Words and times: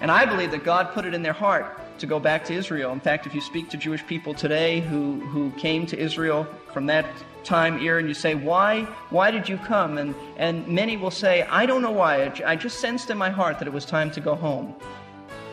And 0.00 0.10
I 0.10 0.24
believe 0.24 0.50
that 0.52 0.64
God 0.64 0.92
put 0.92 1.04
it 1.04 1.14
in 1.14 1.22
their 1.22 1.32
heart 1.32 1.78
to 1.98 2.06
go 2.06 2.18
back 2.18 2.44
to 2.46 2.54
Israel. 2.54 2.92
In 2.92 3.00
fact, 3.00 3.26
if 3.26 3.34
you 3.34 3.40
speak 3.40 3.68
to 3.70 3.76
Jewish 3.76 4.04
people 4.06 4.32
today 4.32 4.80
who, 4.80 5.20
who 5.20 5.50
came 5.52 5.86
to 5.86 5.98
Israel 5.98 6.46
from 6.72 6.86
that 6.86 7.06
time 7.44 7.78
era 7.80 7.98
and 7.98 8.08
you 8.08 8.14
say, 8.14 8.34
Why? 8.34 8.82
Why 9.10 9.30
did 9.30 9.48
you 9.48 9.58
come? 9.58 9.98
And, 9.98 10.14
and 10.36 10.66
many 10.66 10.96
will 10.96 11.10
say, 11.10 11.42
I 11.42 11.66
don't 11.66 11.82
know 11.82 11.90
why. 11.90 12.32
I 12.44 12.56
just 12.56 12.80
sensed 12.80 13.10
in 13.10 13.18
my 13.18 13.30
heart 13.30 13.58
that 13.58 13.68
it 13.68 13.74
was 13.74 13.84
time 13.84 14.10
to 14.12 14.20
go 14.20 14.34
home. 14.34 14.74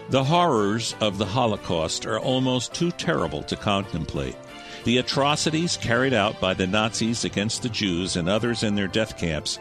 The 0.09 0.23
horrors 0.23 0.95
of 1.01 1.17
the 1.17 1.25
Holocaust 1.25 2.05
are 2.05 2.19
almost 2.19 2.73
too 2.73 2.91
terrible 2.91 3.43
to 3.43 3.57
contemplate. 3.57 4.37
The 4.85 4.99
atrocities 4.99 5.75
carried 5.75 6.13
out 6.13 6.39
by 6.39 6.53
the 6.53 6.65
Nazis 6.65 7.25
against 7.25 7.61
the 7.61 7.69
Jews 7.69 8.15
and 8.15 8.29
others 8.29 8.63
in 8.63 8.75
their 8.75 8.87
death 8.87 9.17
camps 9.17 9.59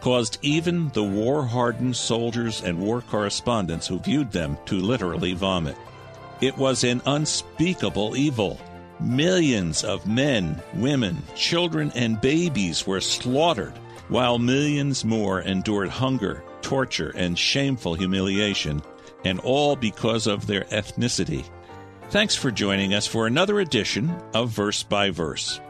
caused 0.00 0.38
even 0.42 0.88
the 0.90 1.02
war 1.02 1.44
hardened 1.44 1.96
soldiers 1.96 2.62
and 2.62 2.78
war 2.78 3.02
correspondents 3.02 3.86
who 3.86 3.98
viewed 3.98 4.30
them 4.32 4.56
to 4.66 4.76
literally 4.76 5.34
vomit. 5.34 5.76
It 6.40 6.56
was 6.56 6.84
an 6.84 7.02
unspeakable 7.06 8.16
evil. 8.16 8.60
Millions 9.00 9.84
of 9.84 10.06
men, 10.06 10.60
women, 10.74 11.22
children, 11.34 11.92
and 11.94 12.20
babies 12.20 12.86
were 12.86 13.00
slaughtered, 13.00 13.76
while 14.08 14.38
millions 14.38 15.04
more 15.04 15.40
endured 15.40 15.88
hunger, 15.88 16.42
torture, 16.62 17.12
and 17.14 17.38
shameful 17.38 17.94
humiliation, 17.94 18.82
and 19.24 19.40
all 19.40 19.76
because 19.76 20.26
of 20.26 20.46
their 20.46 20.64
ethnicity. 20.64 21.44
Thanks 22.10 22.34
for 22.34 22.50
joining 22.50 22.94
us 22.94 23.06
for 23.06 23.26
another 23.26 23.60
edition 23.60 24.10
of 24.32 24.50
Verse 24.50 24.82
by 24.82 25.10
Verse. 25.10 25.60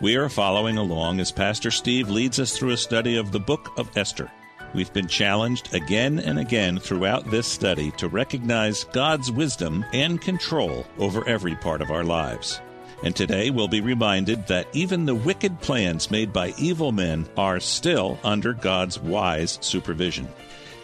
We 0.00 0.14
are 0.14 0.28
following 0.28 0.76
along 0.76 1.18
as 1.18 1.32
Pastor 1.32 1.72
Steve 1.72 2.08
leads 2.08 2.38
us 2.38 2.56
through 2.56 2.70
a 2.70 2.76
study 2.76 3.16
of 3.16 3.32
the 3.32 3.40
book 3.40 3.76
of 3.76 3.90
Esther. 3.96 4.30
We've 4.72 4.92
been 4.92 5.08
challenged 5.08 5.74
again 5.74 6.20
and 6.20 6.38
again 6.38 6.78
throughout 6.78 7.28
this 7.28 7.48
study 7.48 7.90
to 7.96 8.06
recognize 8.06 8.84
God's 8.84 9.32
wisdom 9.32 9.84
and 9.92 10.20
control 10.20 10.86
over 10.98 11.26
every 11.28 11.56
part 11.56 11.82
of 11.82 11.90
our 11.90 12.04
lives. 12.04 12.60
And 13.02 13.16
today 13.16 13.50
we'll 13.50 13.66
be 13.66 13.80
reminded 13.80 14.46
that 14.46 14.68
even 14.72 15.04
the 15.04 15.16
wicked 15.16 15.60
plans 15.60 16.12
made 16.12 16.32
by 16.32 16.54
evil 16.58 16.92
men 16.92 17.28
are 17.36 17.58
still 17.58 18.20
under 18.22 18.52
God's 18.52 19.00
wise 19.00 19.58
supervision. 19.62 20.28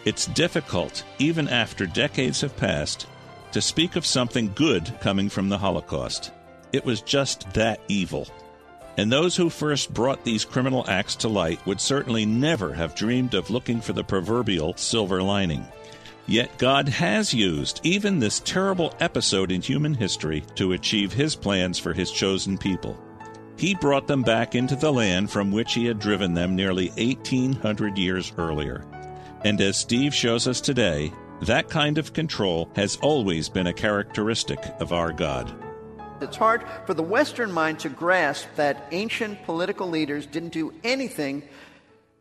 It's 0.03 0.25
difficult, 0.25 1.05
even 1.19 1.47
after 1.47 1.85
decades 1.85 2.41
have 2.41 2.57
passed, 2.57 3.07
to 3.53 3.61
speak 3.61 3.95
of 3.95 4.05
something 4.05 4.51
good 4.55 4.93
coming 4.99 5.29
from 5.29 5.47
the 5.47 5.57
Holocaust. 5.57 6.31
It 6.73 6.83
was 6.83 6.99
just 6.99 7.53
that 7.53 7.79
evil. 7.87 8.27
And 8.97 9.11
those 9.11 9.35
who 9.35 9.49
first 9.49 9.93
brought 9.93 10.23
these 10.23 10.45
criminal 10.45 10.85
acts 10.87 11.15
to 11.17 11.27
light 11.27 11.65
would 11.65 11.81
certainly 11.81 12.25
never 12.25 12.73
have 12.73 12.95
dreamed 12.95 13.33
of 13.33 13.49
looking 13.49 13.81
for 13.81 13.93
the 13.93 14.03
proverbial 14.03 14.75
silver 14.77 15.21
lining. 15.21 15.65
Yet 16.27 16.57
God 16.57 16.87
has 16.89 17.33
used 17.33 17.81
even 17.83 18.19
this 18.19 18.39
terrible 18.39 18.95
episode 18.99 19.51
in 19.51 19.61
human 19.61 19.93
history 19.93 20.43
to 20.55 20.73
achieve 20.73 21.13
His 21.13 21.35
plans 21.35 21.77
for 21.77 21.93
His 21.93 22.11
chosen 22.11 22.57
people. 22.57 22.97
He 23.57 23.75
brought 23.75 24.07
them 24.07 24.21
back 24.21 24.55
into 24.55 24.75
the 24.75 24.91
land 24.91 25.29
from 25.29 25.51
which 25.51 25.73
He 25.73 25.85
had 25.85 25.99
driven 25.99 26.33
them 26.33 26.55
nearly 26.55 26.89
1800 26.97 27.97
years 27.97 28.31
earlier. 28.37 28.83
And 29.43 29.61
as 29.61 29.77
Steve 29.77 30.13
shows 30.13 30.47
us 30.47 30.59
today, 30.59 31.13
that 31.41 31.69
kind 31.69 31.97
of 31.97 32.13
control 32.13 32.71
has 32.75 32.97
always 33.01 33.49
been 33.49 33.67
a 33.67 33.73
characteristic 33.73 34.59
of 34.79 34.93
our 34.93 35.11
God. 35.11 35.53
It's 36.21 36.37
hard 36.37 36.63
for 36.85 36.93
the 36.93 37.03
Western 37.03 37.51
mind 37.51 37.79
to 37.79 37.89
grasp 37.89 38.47
that 38.55 38.87
ancient 38.91 39.43
political 39.43 39.89
leaders 39.89 40.25
didn't 40.25 40.53
do 40.53 40.73
anything 40.83 41.43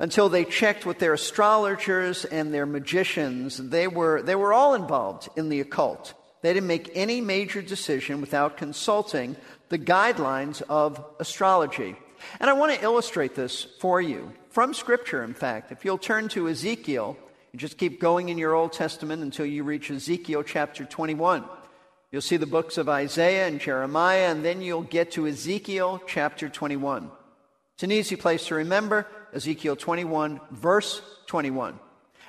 until 0.01 0.29
they 0.29 0.45
checked 0.45 0.85
with 0.85 0.99
their 0.99 1.13
astrologers 1.13 2.25
and 2.25 2.53
their 2.53 2.67
magicians. 2.67 3.57
They 3.57 3.87
were, 3.87 4.21
they 4.21 4.35
were 4.35 4.53
all 4.53 4.75
involved 4.75 5.29
in 5.37 5.49
the 5.49 5.61
occult. 5.61 6.15
They 6.43 6.53
didn't 6.53 6.67
make 6.67 6.91
any 6.95 7.21
major 7.21 7.63
decision 7.63 8.21
without 8.21 8.57
consulting 8.57 9.37
the 9.69 9.79
guidelines 9.79 10.61
of 10.63 11.03
astrology. 11.21 11.97
And 12.41 12.51
I 12.51 12.55
want 12.55 12.75
to 12.75 12.83
illustrate 12.83 13.35
this 13.35 13.65
for 13.81 14.01
you 14.01 14.33
from 14.51 14.75
Scripture, 14.75 15.23
in 15.23 15.35
fact. 15.35 15.71
If 15.71 15.85
you'll 15.85 15.99
turn 15.99 16.29
to 16.31 16.49
Ezekiel, 16.49 17.17
and 17.53 17.61
just 17.61 17.79
keep 17.79 18.01
going 18.01 18.29
in 18.29 18.39
your 18.39 18.55
Old 18.55 18.73
Testament 18.73 19.23
until 19.23 19.47
you 19.47 19.63
reach 19.63 19.89
Ezekiel 19.89 20.43
chapter 20.43 20.85
21. 20.85 21.45
You'll 22.15 22.23
see 22.23 22.37
the 22.37 22.47
books 22.47 22.79
of 22.79 22.89
Isaiah 22.89 23.49
and 23.49 23.59
Jeremiah, 23.59 24.31
and 24.31 24.45
then 24.45 24.63
you'll 24.63 24.83
get 24.83 25.11
to 25.15 25.27
Ezekiel 25.27 26.01
chapter 26.07 26.49
21. 26.49 27.11
It's 27.75 27.83
an 27.83 27.91
easy 27.91 28.15
place 28.15 28.47
to 28.47 28.55
remember 28.55 29.09
Ezekiel 29.33 29.75
21, 29.75 30.41
verse 30.53 31.03
21. 31.27 31.77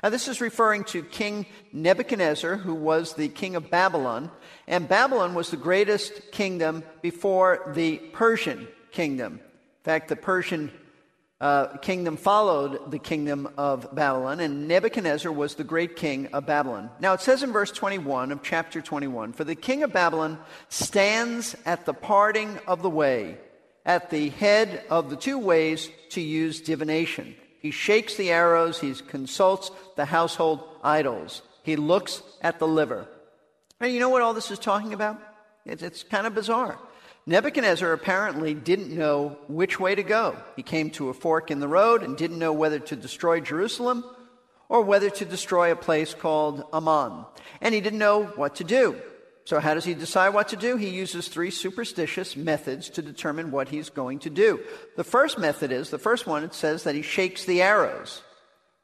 Now, 0.02 0.10
this 0.10 0.28
is 0.28 0.42
referring 0.42 0.86
to 0.86 1.04
King 1.04 1.46
Nebuchadnezzar, 1.72 2.56
who 2.56 2.74
was 2.74 3.14
the 3.14 3.28
king 3.28 3.56
of 3.56 3.70
Babylon, 3.70 4.32
and 4.66 4.90
Babylon 4.90 5.36
was 5.36 5.52
the 5.52 5.56
greatest 5.56 6.32
kingdom 6.32 6.84
before 7.04 7.72
the 7.76 7.98
Persian 8.12 8.68
kingdom. 8.92 9.34
In 9.34 9.84
fact, 9.84 10.08
the 10.08 10.16
Persian 10.16 10.72
uh, 11.42 11.78
kingdom 11.78 12.16
followed 12.16 12.92
the 12.92 13.00
kingdom 13.00 13.50
of 13.58 13.94
Babylon, 13.94 14.40
and 14.40 14.68
Nebuchadnezzar 14.68 15.32
was 15.32 15.56
the 15.56 15.66
great 15.66 15.96
king 15.96 16.28
of 16.28 16.46
Babylon. 16.46 16.90
Now 17.00 17.14
it 17.14 17.22
says 17.22 17.44
in 17.44 17.52
verse 17.52 17.72
21 17.72 18.32
of 18.32 18.42
chapter 18.42 18.82
21 18.82 19.34
For 19.34 19.44
the 19.44 19.56
king 19.56 19.84
of 19.84 19.92
Babylon 19.92 20.40
stands 20.70 21.56
at 21.66 21.86
the 21.86 21.94
parting 21.94 22.58
of 22.68 22.82
the 22.82 22.90
way, 22.90 23.38
at 23.86 24.10
the 24.10 24.30
head 24.30 24.84
of 24.90 25.10
the 25.10 25.18
two 25.18 25.38
ways 25.38 25.90
to 26.12 26.22
use 26.22 26.62
divination. 26.62 27.36
He 27.60 27.72
shakes 27.72 28.16
the 28.16 28.32
arrows, 28.32 28.80
he 28.80 28.94
consults 28.94 29.72
the 29.98 30.06
household 30.06 30.64
idols, 30.84 31.42
he 31.64 31.76
looks 31.76 32.22
at 32.42 32.60
the 32.60 32.68
liver. 32.68 33.08
And 33.82 33.92
you 33.92 34.00
know 34.00 34.10
what 34.10 34.22
all 34.22 34.34
this 34.34 34.52
is 34.52 34.60
talking 34.60 34.94
about? 34.94 35.20
It's, 35.66 35.84
it's 35.84 36.04
kind 36.04 36.26
of 36.26 36.34
bizarre. 36.34 36.80
Nebuchadnezzar 37.28 37.92
apparently 37.92 38.54
didn't 38.54 38.96
know 38.96 39.38
which 39.48 39.80
way 39.80 39.96
to 39.96 40.04
go. 40.04 40.38
He 40.56 40.62
came 40.62 40.92
to 40.92 41.10
a 41.10 41.14
fork 41.14 41.50
in 41.50 41.60
the 41.60 41.68
road 41.68 42.04
and 42.04 42.16
didn't 42.16 42.38
know 42.38 42.54
whether 42.54 42.80
to 42.80 42.96
destroy 42.96 43.40
Jerusalem 43.40 44.06
or 44.70 44.82
whether 44.82 45.10
to 45.10 45.26
destroy 45.26 45.72
a 45.72 45.76
place 45.76 46.14
called 46.14 46.64
Ammon. 46.72 47.26
And 47.62 47.74
he 47.74 47.82
didn't 47.82 48.00
know 48.00 48.26
what 48.36 48.56
to 48.58 48.64
do. 48.64 49.02
So, 49.46 49.60
how 49.60 49.76
does 49.76 49.86
he 49.86 49.94
decide 49.94 50.30
what 50.30 50.50
to 50.50 50.56
do? 50.56 50.76
He 50.76 50.90
uses 50.90 51.28
three 51.28 51.52
superstitious 51.52 52.36
methods 52.36 52.90
to 52.92 53.04
determine 53.04 53.52
what 53.52 53.70
he's 53.70 53.92
going 53.92 54.20
to 54.20 54.32
do. 54.32 54.60
The 54.96 55.04
first 55.04 55.38
method 55.38 55.72
is 55.72 55.92
the 55.92 56.00
first 56.00 56.26
one, 56.26 56.44
it 56.44 56.56
says 56.56 56.84
that 56.84 56.96
he 56.96 57.04
shakes 57.04 57.46
the 57.46 57.62
arrows. 57.62 58.24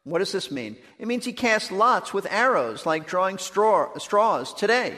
What 0.04 0.20
does 0.20 0.32
this 0.32 0.52
mean? 0.52 0.78
It 1.00 1.08
means 1.08 1.26
he 1.26 1.34
casts 1.34 1.72
lots 1.72 2.14
with 2.14 2.32
arrows, 2.32 2.86
like 2.86 3.08
drawing 3.08 3.40
straw, 3.40 3.98
straws 3.98 4.54
today. 4.54 4.96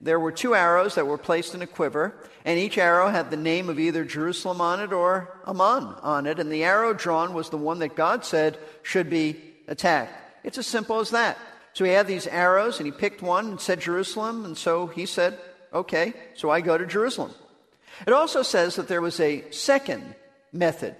There 0.00 0.18
were 0.18 0.32
two 0.32 0.54
arrows 0.54 0.94
that 0.94 1.06
were 1.06 1.18
placed 1.18 1.54
in 1.54 1.60
a 1.60 1.66
quiver, 1.66 2.14
and 2.44 2.58
each 2.58 2.78
arrow 2.78 3.08
had 3.08 3.30
the 3.30 3.36
name 3.36 3.68
of 3.68 3.78
either 3.78 4.04
Jerusalem 4.04 4.60
on 4.60 4.80
it 4.80 4.92
or 4.92 5.38
Ammon 5.46 5.94
on 6.02 6.26
it, 6.26 6.38
and 6.38 6.50
the 6.50 6.64
arrow 6.64 6.94
drawn 6.94 7.34
was 7.34 7.50
the 7.50 7.58
one 7.58 7.80
that 7.80 7.96
God 7.96 8.24
said 8.24 8.58
should 8.82 9.10
be 9.10 9.36
attacked. 9.68 10.12
It's 10.42 10.56
as 10.56 10.66
simple 10.66 11.00
as 11.00 11.10
that. 11.10 11.36
So 11.74 11.84
he 11.84 11.90
had 11.90 12.06
these 12.06 12.26
arrows, 12.26 12.78
and 12.78 12.86
he 12.86 12.92
picked 12.92 13.20
one 13.20 13.46
and 13.46 13.60
said 13.60 13.80
Jerusalem, 13.80 14.46
and 14.46 14.56
so 14.56 14.86
he 14.86 15.04
said, 15.04 15.38
okay, 15.72 16.14
so 16.34 16.48
I 16.50 16.62
go 16.62 16.78
to 16.78 16.86
Jerusalem. 16.86 17.32
It 18.06 18.14
also 18.14 18.42
says 18.42 18.76
that 18.76 18.88
there 18.88 19.02
was 19.02 19.20
a 19.20 19.44
second 19.50 20.14
method. 20.50 20.96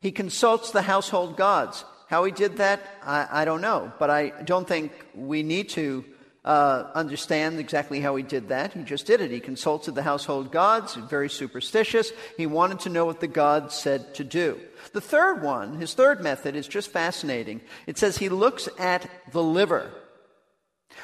He 0.00 0.10
consults 0.10 0.70
the 0.70 0.82
household 0.82 1.36
gods. 1.36 1.84
How 2.08 2.24
he 2.24 2.32
did 2.32 2.56
that, 2.56 2.80
I, 3.04 3.28
I 3.30 3.44
don't 3.44 3.60
know, 3.60 3.92
but 3.98 4.08
I 4.08 4.30
don't 4.44 4.66
think 4.66 4.92
we 5.14 5.42
need 5.42 5.68
to 5.70 6.04
uh, 6.44 6.90
understand 6.94 7.60
exactly 7.60 8.00
how 8.00 8.16
he 8.16 8.22
did 8.22 8.48
that. 8.48 8.72
He 8.72 8.82
just 8.82 9.06
did 9.06 9.20
it. 9.20 9.30
He 9.30 9.38
consulted 9.38 9.94
the 9.94 10.02
household 10.02 10.50
gods, 10.50 10.94
very 10.94 11.30
superstitious. 11.30 12.10
He 12.36 12.46
wanted 12.46 12.80
to 12.80 12.88
know 12.88 13.04
what 13.04 13.20
the 13.20 13.28
gods 13.28 13.74
said 13.74 14.14
to 14.14 14.24
do. 14.24 14.60
The 14.92 15.00
third 15.00 15.42
one, 15.42 15.76
his 15.80 15.94
third 15.94 16.20
method, 16.20 16.56
is 16.56 16.66
just 16.66 16.90
fascinating. 16.90 17.60
It 17.86 17.96
says 17.96 18.18
he 18.18 18.28
looks 18.28 18.68
at 18.78 19.08
the 19.30 19.42
liver. 19.42 19.90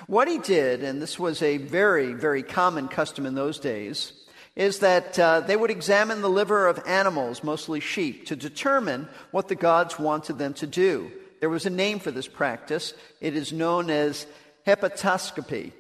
What 0.07 0.29
he 0.29 0.39
did, 0.39 0.83
and 0.83 1.01
this 1.01 1.19
was 1.19 1.41
a 1.41 1.57
very, 1.59 2.13
very 2.13 2.43
common 2.43 2.89
custom 2.89 3.25
in 3.25 3.35
those 3.35 3.59
days, 3.59 4.13
is 4.57 4.81
that 4.81 5.19
uh, 5.19 5.41
they 5.41 5.57
would 5.57 5.71
examine 5.71 6.21
the 6.21 6.29
liver 6.29 6.67
of 6.67 6.83
animals, 6.85 7.45
mostly 7.45 7.79
sheep, 7.79 8.27
to 8.27 8.35
determine 8.35 9.09
what 9.31 9.47
the 9.47 9.55
gods 9.55 10.01
wanted 10.01 10.37
them 10.37 10.53
to 10.55 10.67
do. 10.67 11.13
There 11.41 11.49
was 11.49 11.65
a 11.65 11.71
name 11.71 12.01
for 12.01 12.11
this 12.11 12.27
practice. 12.27 12.93
It 13.21 13.37
is 13.37 13.53
known 13.53 13.89
as 13.89 14.27
hepatoscopy. 14.69 15.73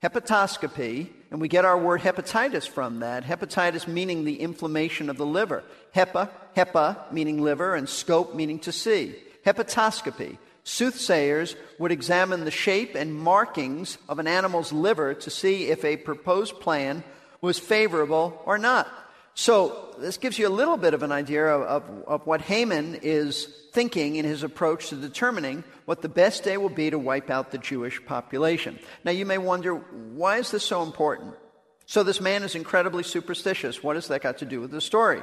Hepatoscopy, 0.00 1.08
and 1.32 1.40
we 1.40 1.48
get 1.48 1.64
our 1.64 1.76
word 1.76 2.00
hepatitis 2.00 2.68
from 2.68 3.00
that. 3.00 3.24
Hepatitis 3.24 3.88
meaning 3.88 4.24
the 4.24 4.40
inflammation 4.40 5.10
of 5.10 5.16
the 5.16 5.26
liver. 5.26 5.64
Hepa, 5.92 6.30
hepa 6.56 7.10
meaning 7.12 7.42
liver, 7.42 7.74
and 7.74 7.88
scope 7.88 8.36
meaning 8.36 8.60
to 8.60 8.70
see. 8.70 9.16
Hepatoscopy. 9.44 10.38
Soothsayers 10.62 11.56
would 11.80 11.90
examine 11.90 12.44
the 12.44 12.52
shape 12.52 12.94
and 12.94 13.12
markings 13.12 13.98
of 14.08 14.20
an 14.20 14.28
animal's 14.28 14.72
liver 14.72 15.14
to 15.14 15.30
see 15.30 15.66
if 15.70 15.84
a 15.84 15.96
proposed 15.96 16.60
plan 16.60 17.02
was 17.40 17.58
favorable 17.58 18.40
or 18.46 18.56
not. 18.56 18.86
So, 19.40 19.94
this 20.00 20.16
gives 20.16 20.36
you 20.36 20.48
a 20.48 20.50
little 20.50 20.76
bit 20.76 20.94
of 20.94 21.04
an 21.04 21.12
idea 21.12 21.46
of, 21.46 21.62
of, 21.62 22.08
of, 22.08 22.26
what 22.26 22.40
Haman 22.40 22.98
is 23.02 23.46
thinking 23.70 24.16
in 24.16 24.24
his 24.24 24.42
approach 24.42 24.88
to 24.88 24.96
determining 24.96 25.62
what 25.84 26.02
the 26.02 26.08
best 26.08 26.42
day 26.42 26.56
will 26.56 26.68
be 26.68 26.90
to 26.90 26.98
wipe 26.98 27.30
out 27.30 27.52
the 27.52 27.58
Jewish 27.58 28.04
population. 28.04 28.80
Now, 29.04 29.12
you 29.12 29.24
may 29.24 29.38
wonder, 29.38 29.76
why 29.76 30.38
is 30.38 30.50
this 30.50 30.64
so 30.64 30.82
important? 30.82 31.36
So, 31.86 32.02
this 32.02 32.20
man 32.20 32.42
is 32.42 32.56
incredibly 32.56 33.04
superstitious. 33.04 33.80
What 33.80 33.94
has 33.94 34.08
that 34.08 34.22
got 34.22 34.38
to 34.38 34.44
do 34.44 34.60
with 34.60 34.72
the 34.72 34.80
story? 34.80 35.22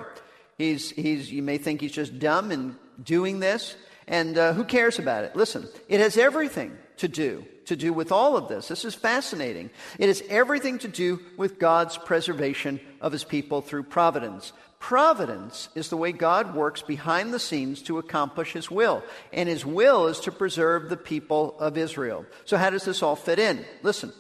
He's, 0.57 0.91
he's, 0.91 1.29
you 1.29 1.44
may 1.44 1.57
think 1.57 1.81
he's 1.81 1.91
just 1.91 2.17
dumb 2.17 2.53
in 2.53 2.77
doing 3.03 3.41
this, 3.41 3.75
and 4.07 4.38
uh, 4.38 4.53
who 4.53 4.63
cares 4.63 4.97
about 4.97 5.25
it? 5.25 5.35
Listen, 5.35 5.67
it 5.89 6.00
has 6.00 6.15
everything 6.15 6.77
to 7.00 7.09
do 7.09 7.45
to 7.65 7.75
do 7.75 7.94
with 7.94 8.12
all 8.12 8.38
of 8.38 8.47
this. 8.47 8.67
This 8.67 8.85
is 8.85 8.95
fascinating. 8.95 9.69
It 10.00 10.07
has 10.07 10.23
everything 10.29 10.79
to 10.79 10.88
do 10.88 11.19
with 11.38 11.59
God's 11.59 11.97
preservation 11.97 12.79
of 13.01 13.12
his 13.12 13.23
people 13.23 13.62
through 13.62 13.83
providence. 13.83 14.53
Providence 14.79 15.69
is 15.75 15.89
the 15.89 15.97
way 15.97 16.12
God 16.12 16.53
works 16.53 16.81
behind 16.81 17.33
the 17.33 17.39
scenes 17.39 17.81
to 17.83 17.97
accomplish 17.97 18.53
his 18.53 18.69
will, 18.69 19.03
and 19.33 19.50
his 19.50 19.65
will 19.65 20.07
is 20.07 20.19
to 20.21 20.31
preserve 20.31 20.89
the 20.89 20.97
people 20.97 21.56
of 21.59 21.77
Israel. 21.77 22.25
So, 22.45 22.57
how 22.57 22.69
does 22.69 22.85
this 22.85 23.01
all 23.01 23.15
fit 23.15 23.39
in? 23.39 23.65
Listen, 23.81 24.13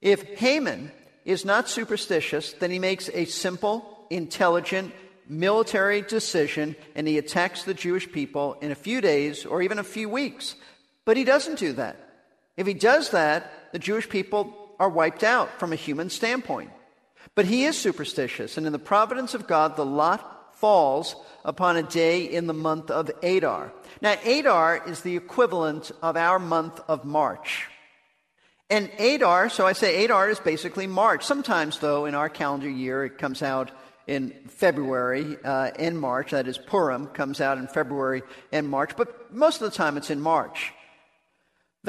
if 0.00 0.22
Haman 0.38 0.92
is 1.24 1.44
not 1.44 1.68
superstitious, 1.68 2.54
then 2.54 2.70
he 2.70 2.78
makes 2.78 3.10
a 3.12 3.26
simple, 3.26 4.06
intelligent, 4.08 4.94
military 5.28 6.02
decision 6.02 6.74
and 6.94 7.06
he 7.06 7.18
attacks 7.18 7.64
the 7.64 7.74
Jewish 7.74 8.10
people 8.10 8.54
in 8.62 8.70
a 8.70 8.74
few 8.76 9.00
days 9.00 9.44
or 9.44 9.62
even 9.62 9.78
a 9.78 9.84
few 9.84 10.08
weeks. 10.08 10.54
But 11.04 11.16
he 11.16 11.24
doesn't 11.24 11.58
do 11.58 11.74
that. 11.74 12.07
If 12.58 12.66
he 12.66 12.74
does 12.74 13.10
that, 13.10 13.72
the 13.72 13.78
Jewish 13.78 14.08
people 14.08 14.52
are 14.80 14.88
wiped 14.90 15.22
out 15.22 15.60
from 15.60 15.72
a 15.72 15.76
human 15.76 16.10
standpoint. 16.10 16.70
But 17.36 17.44
he 17.44 17.64
is 17.64 17.78
superstitious, 17.78 18.58
and 18.58 18.66
in 18.66 18.72
the 18.72 18.80
providence 18.80 19.32
of 19.32 19.46
God, 19.46 19.76
the 19.76 19.86
lot 19.86 20.56
falls 20.56 21.14
upon 21.44 21.76
a 21.76 21.84
day 21.84 22.24
in 22.24 22.48
the 22.48 22.52
month 22.52 22.90
of 22.90 23.12
Adar. 23.22 23.72
Now, 24.02 24.16
Adar 24.26 24.82
is 24.88 25.02
the 25.02 25.16
equivalent 25.16 25.92
of 26.02 26.16
our 26.16 26.40
month 26.40 26.80
of 26.88 27.04
March. 27.04 27.68
And 28.68 28.90
Adar, 28.98 29.50
so 29.50 29.64
I 29.64 29.72
say 29.72 30.04
Adar 30.04 30.28
is 30.28 30.40
basically 30.40 30.88
March. 30.88 31.22
Sometimes, 31.24 31.78
though, 31.78 32.06
in 32.06 32.16
our 32.16 32.28
calendar 32.28 32.68
year, 32.68 33.04
it 33.04 33.18
comes 33.18 33.40
out 33.40 33.70
in 34.08 34.30
February 34.48 35.36
uh, 35.44 35.90
March. 35.92 36.32
That 36.32 36.48
is, 36.48 36.58
Purim 36.58 37.06
comes 37.06 37.40
out 37.40 37.58
in 37.58 37.68
February 37.68 38.22
and 38.50 38.68
March, 38.68 38.96
but 38.96 39.32
most 39.32 39.62
of 39.62 39.70
the 39.70 39.76
time 39.76 39.96
it's 39.96 40.10
in 40.10 40.20
March. 40.20 40.72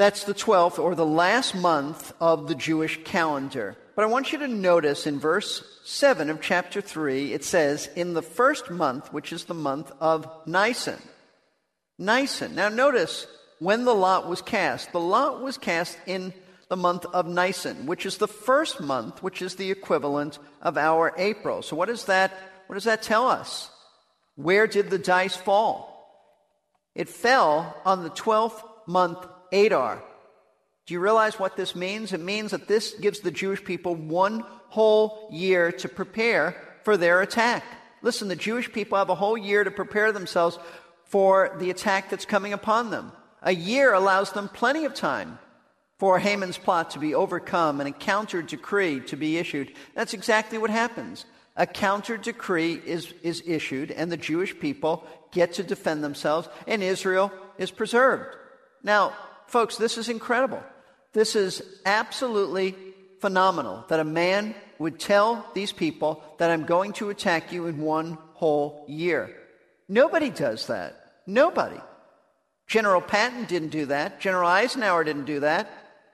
That's 0.00 0.24
the 0.24 0.32
12th 0.32 0.78
or 0.78 0.94
the 0.94 1.04
last 1.04 1.54
month 1.54 2.14
of 2.22 2.48
the 2.48 2.54
Jewish 2.54 2.98
calendar. 3.04 3.76
But 3.94 4.06
I 4.06 4.08
want 4.08 4.32
you 4.32 4.38
to 4.38 4.48
notice 4.48 5.06
in 5.06 5.20
verse 5.20 5.62
7 5.84 6.30
of 6.30 6.40
chapter 6.40 6.80
3, 6.80 7.34
it 7.34 7.44
says, 7.44 7.86
in 7.94 8.14
the 8.14 8.22
first 8.22 8.70
month, 8.70 9.12
which 9.12 9.30
is 9.30 9.44
the 9.44 9.52
month 9.52 9.92
of 10.00 10.26
Nisan. 10.46 11.02
Nisan. 11.98 12.54
Now 12.54 12.70
notice 12.70 13.26
when 13.58 13.84
the 13.84 13.94
lot 13.94 14.26
was 14.26 14.40
cast. 14.40 14.90
The 14.92 14.98
lot 14.98 15.42
was 15.42 15.58
cast 15.58 15.98
in 16.06 16.32
the 16.70 16.78
month 16.78 17.04
of 17.04 17.26
Nisan, 17.26 17.84
which 17.84 18.06
is 18.06 18.16
the 18.16 18.26
first 18.26 18.80
month, 18.80 19.22
which 19.22 19.42
is 19.42 19.56
the 19.56 19.70
equivalent 19.70 20.38
of 20.62 20.78
our 20.78 21.12
April. 21.18 21.60
So 21.60 21.76
what 21.76 21.90
does 21.90 22.06
that, 22.06 22.32
what 22.68 22.74
does 22.76 22.84
that 22.84 23.02
tell 23.02 23.28
us? 23.28 23.70
Where 24.36 24.66
did 24.66 24.88
the 24.88 24.98
dice 24.98 25.36
fall? 25.36 26.10
It 26.94 27.10
fell 27.10 27.76
on 27.84 28.02
the 28.02 28.08
12th 28.08 28.62
month 28.86 29.26
Adar. 29.52 30.02
Do 30.86 30.94
you 30.94 31.00
realize 31.00 31.38
what 31.38 31.56
this 31.56 31.74
means? 31.76 32.12
It 32.12 32.20
means 32.20 32.50
that 32.50 32.68
this 32.68 32.94
gives 32.94 33.20
the 33.20 33.30
Jewish 33.30 33.62
people 33.62 33.94
one 33.94 34.44
whole 34.68 35.28
year 35.32 35.72
to 35.72 35.88
prepare 35.88 36.56
for 36.84 36.96
their 36.96 37.20
attack. 37.20 37.64
Listen, 38.02 38.28
the 38.28 38.36
Jewish 38.36 38.72
people 38.72 38.98
have 38.98 39.10
a 39.10 39.14
whole 39.14 39.36
year 39.36 39.62
to 39.62 39.70
prepare 39.70 40.12
themselves 40.12 40.58
for 41.04 41.56
the 41.58 41.70
attack 41.70 42.10
that's 42.10 42.24
coming 42.24 42.52
upon 42.52 42.90
them. 42.90 43.12
A 43.42 43.52
year 43.52 43.92
allows 43.92 44.32
them 44.32 44.48
plenty 44.48 44.84
of 44.84 44.94
time 44.94 45.38
for 45.98 46.18
Haman's 46.18 46.58
plot 46.58 46.92
to 46.92 46.98
be 46.98 47.14
overcome 47.14 47.80
and 47.80 47.88
a 47.88 47.92
counter 47.92 48.42
decree 48.42 49.00
to 49.00 49.16
be 49.16 49.36
issued. 49.36 49.72
That's 49.94 50.14
exactly 50.14 50.56
what 50.58 50.70
happens. 50.70 51.26
A 51.56 51.66
counter 51.66 52.16
decree 52.16 52.74
is, 52.74 53.12
is 53.22 53.42
issued, 53.46 53.90
and 53.90 54.10
the 54.10 54.16
Jewish 54.16 54.58
people 54.58 55.04
get 55.30 55.54
to 55.54 55.62
defend 55.62 56.02
themselves, 56.02 56.48
and 56.66 56.82
Israel 56.82 57.30
is 57.58 57.70
preserved. 57.70 58.34
Now, 58.82 59.12
Folks, 59.50 59.76
this 59.76 59.98
is 59.98 60.08
incredible. 60.08 60.62
This 61.12 61.34
is 61.34 61.60
absolutely 61.84 62.76
phenomenal 63.20 63.84
that 63.88 63.98
a 63.98 64.04
man 64.04 64.54
would 64.78 65.00
tell 65.00 65.44
these 65.54 65.72
people 65.72 66.22
that 66.38 66.52
I'm 66.52 66.66
going 66.66 66.92
to 66.94 67.10
attack 67.10 67.52
you 67.52 67.66
in 67.66 67.78
one 67.78 68.16
whole 68.34 68.84
year. 68.88 69.36
Nobody 69.88 70.30
does 70.30 70.68
that. 70.68 70.94
Nobody. 71.26 71.80
General 72.68 73.00
Patton 73.00 73.46
didn't 73.46 73.70
do 73.70 73.86
that. 73.86 74.20
General 74.20 74.48
Eisenhower 74.48 75.02
didn't 75.02 75.24
do 75.24 75.40
that. 75.40 75.68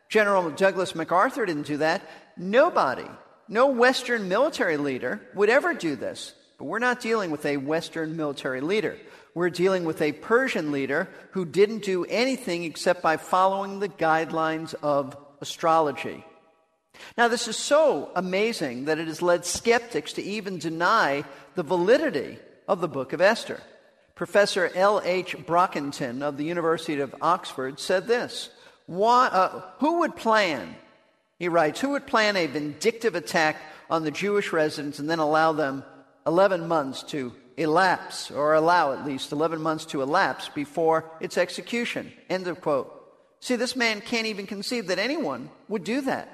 General 0.08 0.48
Douglas 0.48 0.94
MacArthur 0.94 1.44
didn't 1.44 1.66
do 1.66 1.76
that. 1.76 2.00
Nobody, 2.38 3.04
no 3.48 3.66
Western 3.66 4.30
military 4.30 4.78
leader 4.78 5.20
would 5.34 5.50
ever 5.50 5.74
do 5.74 5.94
this. 5.94 6.32
But 6.56 6.64
we're 6.64 6.78
not 6.78 7.00
dealing 7.00 7.30
with 7.30 7.44
a 7.44 7.58
Western 7.58 8.16
military 8.16 8.62
leader. 8.62 8.96
We're 9.36 9.50
dealing 9.50 9.84
with 9.84 10.00
a 10.00 10.12
Persian 10.12 10.72
leader 10.72 11.10
who 11.32 11.44
didn't 11.44 11.84
do 11.84 12.06
anything 12.06 12.64
except 12.64 13.02
by 13.02 13.18
following 13.18 13.80
the 13.80 13.88
guidelines 13.90 14.74
of 14.82 15.14
astrology. 15.42 16.24
Now, 17.18 17.28
this 17.28 17.46
is 17.46 17.58
so 17.58 18.10
amazing 18.16 18.86
that 18.86 18.98
it 18.98 19.08
has 19.08 19.20
led 19.20 19.44
skeptics 19.44 20.14
to 20.14 20.22
even 20.22 20.56
deny 20.56 21.22
the 21.54 21.62
validity 21.62 22.38
of 22.66 22.80
the 22.80 22.88
book 22.88 23.12
of 23.12 23.20
Esther. 23.20 23.60
Professor 24.14 24.70
L.H. 24.74 25.36
Brockington 25.36 26.22
of 26.22 26.38
the 26.38 26.44
University 26.44 26.98
of 27.00 27.14
Oxford 27.20 27.78
said 27.78 28.06
this 28.06 28.48
Why, 28.86 29.26
uh, 29.26 29.60
Who 29.80 29.98
would 29.98 30.16
plan, 30.16 30.76
he 31.38 31.50
writes, 31.50 31.82
who 31.82 31.90
would 31.90 32.06
plan 32.06 32.36
a 32.36 32.46
vindictive 32.46 33.14
attack 33.14 33.60
on 33.90 34.02
the 34.02 34.10
Jewish 34.10 34.50
residents 34.54 34.98
and 34.98 35.10
then 35.10 35.18
allow 35.18 35.52
them 35.52 35.84
11 36.26 36.66
months 36.66 37.02
to 37.02 37.34
elapse, 37.56 38.30
or 38.30 38.54
allow 38.54 38.92
at 38.92 39.06
least 39.06 39.32
11 39.32 39.60
months 39.60 39.86
to 39.86 40.02
elapse 40.02 40.48
before 40.48 41.10
its 41.20 41.38
execution. 41.38 42.12
End 42.28 42.46
of 42.46 42.60
quote. 42.60 42.92
See, 43.40 43.56
this 43.56 43.76
man 43.76 44.00
can't 44.00 44.26
even 44.26 44.46
conceive 44.46 44.88
that 44.88 44.98
anyone 44.98 45.50
would 45.68 45.84
do 45.84 46.00
that. 46.02 46.28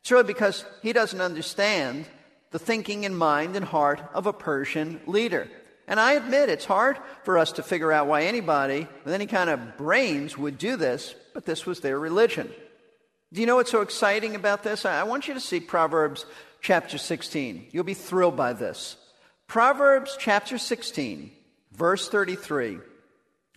It's 0.00 0.10
really 0.10 0.24
because 0.24 0.64
he 0.82 0.92
doesn't 0.92 1.20
understand 1.20 2.06
the 2.50 2.58
thinking 2.58 3.04
and 3.04 3.16
mind 3.16 3.56
and 3.56 3.64
heart 3.64 4.02
of 4.14 4.26
a 4.26 4.32
Persian 4.32 5.00
leader. 5.06 5.48
And 5.88 6.00
I 6.00 6.12
admit 6.12 6.48
it's 6.48 6.64
hard 6.64 6.98
for 7.24 7.38
us 7.38 7.52
to 7.52 7.62
figure 7.62 7.92
out 7.92 8.06
why 8.06 8.22
anybody 8.22 8.88
with 9.04 9.14
any 9.14 9.26
kind 9.26 9.50
of 9.50 9.76
brains 9.76 10.36
would 10.36 10.58
do 10.58 10.76
this, 10.76 11.14
but 11.34 11.44
this 11.44 11.66
was 11.66 11.80
their 11.80 11.98
religion. 11.98 12.50
Do 13.32 13.40
you 13.40 13.46
know 13.46 13.56
what's 13.56 13.70
so 13.70 13.82
exciting 13.82 14.34
about 14.34 14.62
this? 14.62 14.84
I 14.84 15.02
want 15.02 15.28
you 15.28 15.34
to 15.34 15.40
see 15.40 15.60
Proverbs 15.60 16.24
chapter 16.60 16.98
16. 16.98 17.68
You'll 17.70 17.84
be 17.84 17.94
thrilled 17.94 18.36
by 18.36 18.52
this. 18.52 18.96
Proverbs 19.46 20.16
chapter 20.18 20.58
16, 20.58 21.30
verse 21.72 22.08
33, 22.08 22.78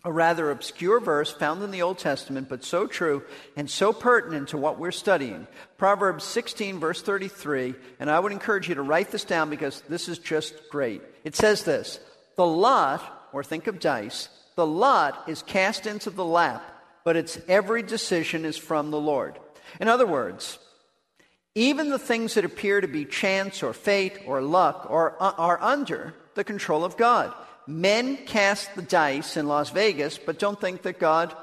a 0.06 0.12
rather 0.12 0.52
obscure 0.52 1.00
verse 1.00 1.32
found 1.32 1.64
in 1.64 1.72
the 1.72 1.82
Old 1.82 1.98
Testament, 1.98 2.48
but 2.48 2.64
so 2.64 2.86
true 2.86 3.24
and 3.58 3.68
so 3.68 3.92
pertinent 3.92 4.50
to 4.50 4.58
what 4.58 4.80
we're 4.80 4.92
studying. 4.92 5.48
Proverbs 5.78 6.24
16, 6.26 6.80
verse 6.80 7.02
33, 7.02 7.74
and 8.00 8.10
I 8.10 8.20
would 8.20 8.32
encourage 8.32 8.70
you 8.70 8.76
to 8.76 8.84
write 8.84 9.10
this 9.10 9.24
down 9.24 9.50
because 9.50 9.82
this 9.90 10.08
is 10.08 10.20
just 10.20 10.54
great. 10.70 11.02
It 11.24 11.36
says 11.36 11.64
this 11.64 12.00
The 12.36 12.46
lot, 12.46 13.28
or 13.34 13.44
think 13.44 13.66
of 13.66 13.80
dice, 13.80 14.30
the 14.56 14.68
lot 14.68 15.24
is 15.28 15.42
cast 15.42 15.88
into 15.88 16.12
the 16.12 16.26
lap, 16.26 16.64
but 17.04 17.16
its 17.16 17.40
every 17.48 17.82
decision 17.82 18.46
is 18.46 18.58
from 18.58 18.92
the 18.92 19.02
Lord. 19.02 19.40
In 19.80 19.88
other 19.88 20.08
words, 20.08 20.60
even 21.56 21.90
the 21.90 22.00
things 22.00 22.36
that 22.36 22.46
appear 22.46 22.80
to 22.82 22.88
be 22.88 23.06
chance 23.06 23.64
or 23.64 23.74
fate 23.74 24.20
or 24.26 24.42
luck 24.42 24.88
are, 24.90 25.16
uh, 25.20 25.34
are 25.38 25.62
under 25.62 26.14
the 26.36 26.44
control 26.44 26.86
of 26.86 26.98
God. 26.98 27.34
Men 27.68 28.18
cast 28.26 28.74
the 28.76 28.82
dice 28.82 29.38
in 29.38 29.48
Las 29.48 29.70
Vegas, 29.70 30.18
but 30.18 30.40
don't 30.40 30.60
think 30.60 30.84
that 30.84 31.00
God 31.00 31.36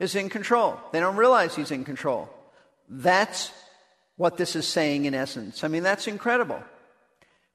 is 0.00 0.14
in 0.14 0.28
control. 0.28 0.78
They 0.92 1.00
don't 1.00 1.16
realize 1.16 1.54
He's 1.54 1.70
in 1.70 1.84
control. 1.84 2.28
That's 2.88 3.52
what 4.16 4.36
this 4.36 4.56
is 4.56 4.66
saying 4.66 5.04
in 5.04 5.14
essence. 5.14 5.64
I 5.64 5.68
mean, 5.68 5.82
that's 5.82 6.06
incredible. 6.06 6.62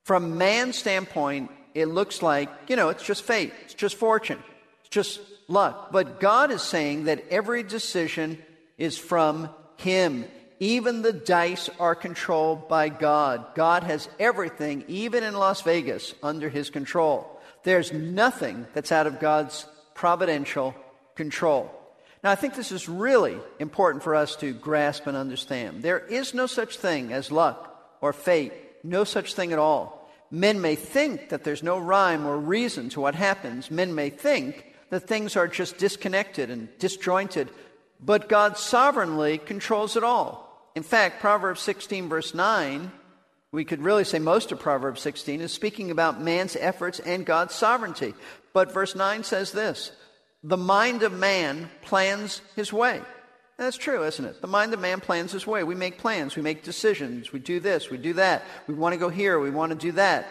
From 0.03 0.37
man's 0.37 0.77
standpoint, 0.77 1.51
it 1.73 1.87
looks 1.87 2.21
like, 2.21 2.49
you 2.67 2.75
know, 2.75 2.89
it's 2.89 3.03
just 3.03 3.23
fate, 3.23 3.53
it's 3.63 3.73
just 3.73 3.95
fortune, 3.95 4.39
it's 4.81 4.89
just 4.89 5.19
luck. 5.47 5.91
But 5.91 6.19
God 6.19 6.51
is 6.51 6.61
saying 6.61 7.05
that 7.05 7.23
every 7.29 7.63
decision 7.63 8.37
is 8.77 8.97
from 8.97 9.49
Him. 9.77 10.25
Even 10.63 11.01
the 11.01 11.11
dice 11.11 11.69
are 11.77 11.93
controlled 11.93 12.69
by 12.69 12.87
God. 12.87 13.53
God 13.53 13.83
has 13.83 14.07
everything, 14.17 14.85
even 14.87 15.21
in 15.21 15.33
Las 15.33 15.61
Vegas, 15.61 16.13
under 16.23 16.47
His 16.47 16.69
control. 16.69 17.41
There's 17.63 17.91
nothing 17.91 18.65
that's 18.73 18.93
out 18.93 19.05
of 19.05 19.19
God's 19.19 19.65
providential 19.93 20.73
control. 21.15 21.69
Now, 22.23 22.31
I 22.31 22.35
think 22.35 22.55
this 22.55 22.71
is 22.71 22.87
really 22.87 23.35
important 23.59 24.05
for 24.05 24.15
us 24.15 24.37
to 24.37 24.53
grasp 24.53 25.05
and 25.05 25.17
understand. 25.17 25.83
There 25.83 25.99
is 25.99 26.33
no 26.33 26.47
such 26.47 26.77
thing 26.77 27.11
as 27.11 27.29
luck 27.29 27.97
or 27.99 28.13
fate, 28.13 28.53
no 28.85 29.03
such 29.03 29.33
thing 29.33 29.51
at 29.51 29.59
all. 29.59 30.09
Men 30.31 30.61
may 30.61 30.75
think 30.75 31.27
that 31.27 31.43
there's 31.43 31.61
no 31.61 31.77
rhyme 31.77 32.25
or 32.25 32.37
reason 32.37 32.87
to 32.91 33.01
what 33.01 33.15
happens. 33.15 33.69
Men 33.69 33.93
may 33.93 34.09
think 34.09 34.73
that 34.91 35.09
things 35.09 35.35
are 35.35 35.49
just 35.49 35.77
disconnected 35.77 36.49
and 36.49 36.69
disjointed, 36.79 37.49
but 37.99 38.29
God 38.29 38.57
sovereignly 38.57 39.39
controls 39.39 39.97
it 39.97 40.05
all. 40.05 40.42
In 40.75 40.83
fact, 40.83 41.19
Proverbs 41.19 41.61
16, 41.61 42.09
verse 42.09 42.33
9, 42.33 42.91
we 43.51 43.65
could 43.65 43.83
really 43.83 44.03
say 44.03 44.17
most 44.17 44.51
of 44.51 44.59
Proverbs 44.59 45.01
16 45.01 45.41
is 45.41 45.53
speaking 45.53 45.91
about 45.91 46.21
man's 46.21 46.55
efforts 46.55 46.99
and 46.99 47.25
God's 47.25 47.53
sovereignty. 47.53 48.15
But 48.53 48.73
verse 48.73 48.95
9 48.95 49.23
says 49.23 49.51
this 49.51 49.91
The 50.43 50.57
mind 50.57 51.03
of 51.03 51.13
man 51.13 51.69
plans 51.83 52.41
his 52.55 52.73
way. 52.73 53.01
That's 53.57 53.77
true, 53.77 54.03
isn't 54.03 54.25
it? 54.25 54.41
The 54.41 54.47
mind 54.47 54.73
of 54.73 54.79
man 54.79 54.99
plans 54.99 55.31
his 55.31 55.45
way. 55.45 55.63
We 55.63 55.75
make 55.75 55.99
plans, 55.99 56.35
we 56.35 56.41
make 56.41 56.63
decisions, 56.63 57.31
we 57.31 57.39
do 57.39 57.59
this, 57.59 57.91
we 57.91 57.97
do 57.97 58.13
that. 58.13 58.43
We 58.67 58.73
want 58.73 58.93
to 58.93 58.99
go 58.99 59.09
here, 59.09 59.39
we 59.39 59.51
want 59.51 59.71
to 59.71 59.77
do 59.77 59.91
that. 59.93 60.27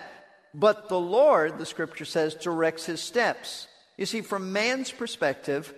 But 0.53 0.89
the 0.89 0.99
Lord, 0.99 1.59
the 1.59 1.65
scripture 1.65 2.05
says, 2.05 2.35
directs 2.35 2.85
his 2.85 3.01
steps. 3.01 3.69
You 3.97 4.07
see, 4.07 4.21
from 4.21 4.53
man's 4.53 4.91
perspective, 4.91 5.73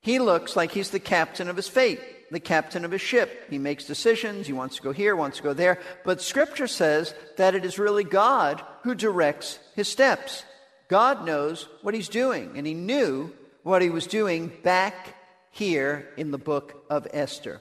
he 0.00 0.18
looks 0.18 0.54
like 0.54 0.72
he's 0.72 0.90
the 0.90 1.00
captain 1.00 1.48
of 1.48 1.56
his 1.56 1.68
fate, 1.68 2.00
the 2.30 2.40
captain 2.40 2.84
of 2.84 2.92
a 2.92 2.98
ship. 2.98 3.46
He 3.50 3.58
makes 3.58 3.84
decisions, 3.84 4.46
he 4.46 4.52
wants 4.52 4.76
to 4.76 4.82
go 4.82 4.92
here, 4.92 5.16
wants 5.16 5.38
to 5.38 5.42
go 5.42 5.52
there. 5.52 5.80
But 6.04 6.22
Scripture 6.22 6.66
says 6.66 7.14
that 7.36 7.54
it 7.54 7.64
is 7.64 7.78
really 7.78 8.04
God 8.04 8.62
who 8.82 8.94
directs 8.94 9.58
his 9.74 9.88
steps. 9.88 10.44
God 10.88 11.26
knows 11.26 11.68
what 11.82 11.94
he's 11.94 12.08
doing, 12.08 12.52
and 12.56 12.66
he 12.66 12.74
knew 12.74 13.32
what 13.62 13.82
he 13.82 13.90
was 13.90 14.06
doing 14.06 14.50
back 14.62 15.14
here 15.50 16.08
in 16.16 16.30
the 16.30 16.38
book 16.38 16.84
of 16.88 17.06
Esther. 17.12 17.60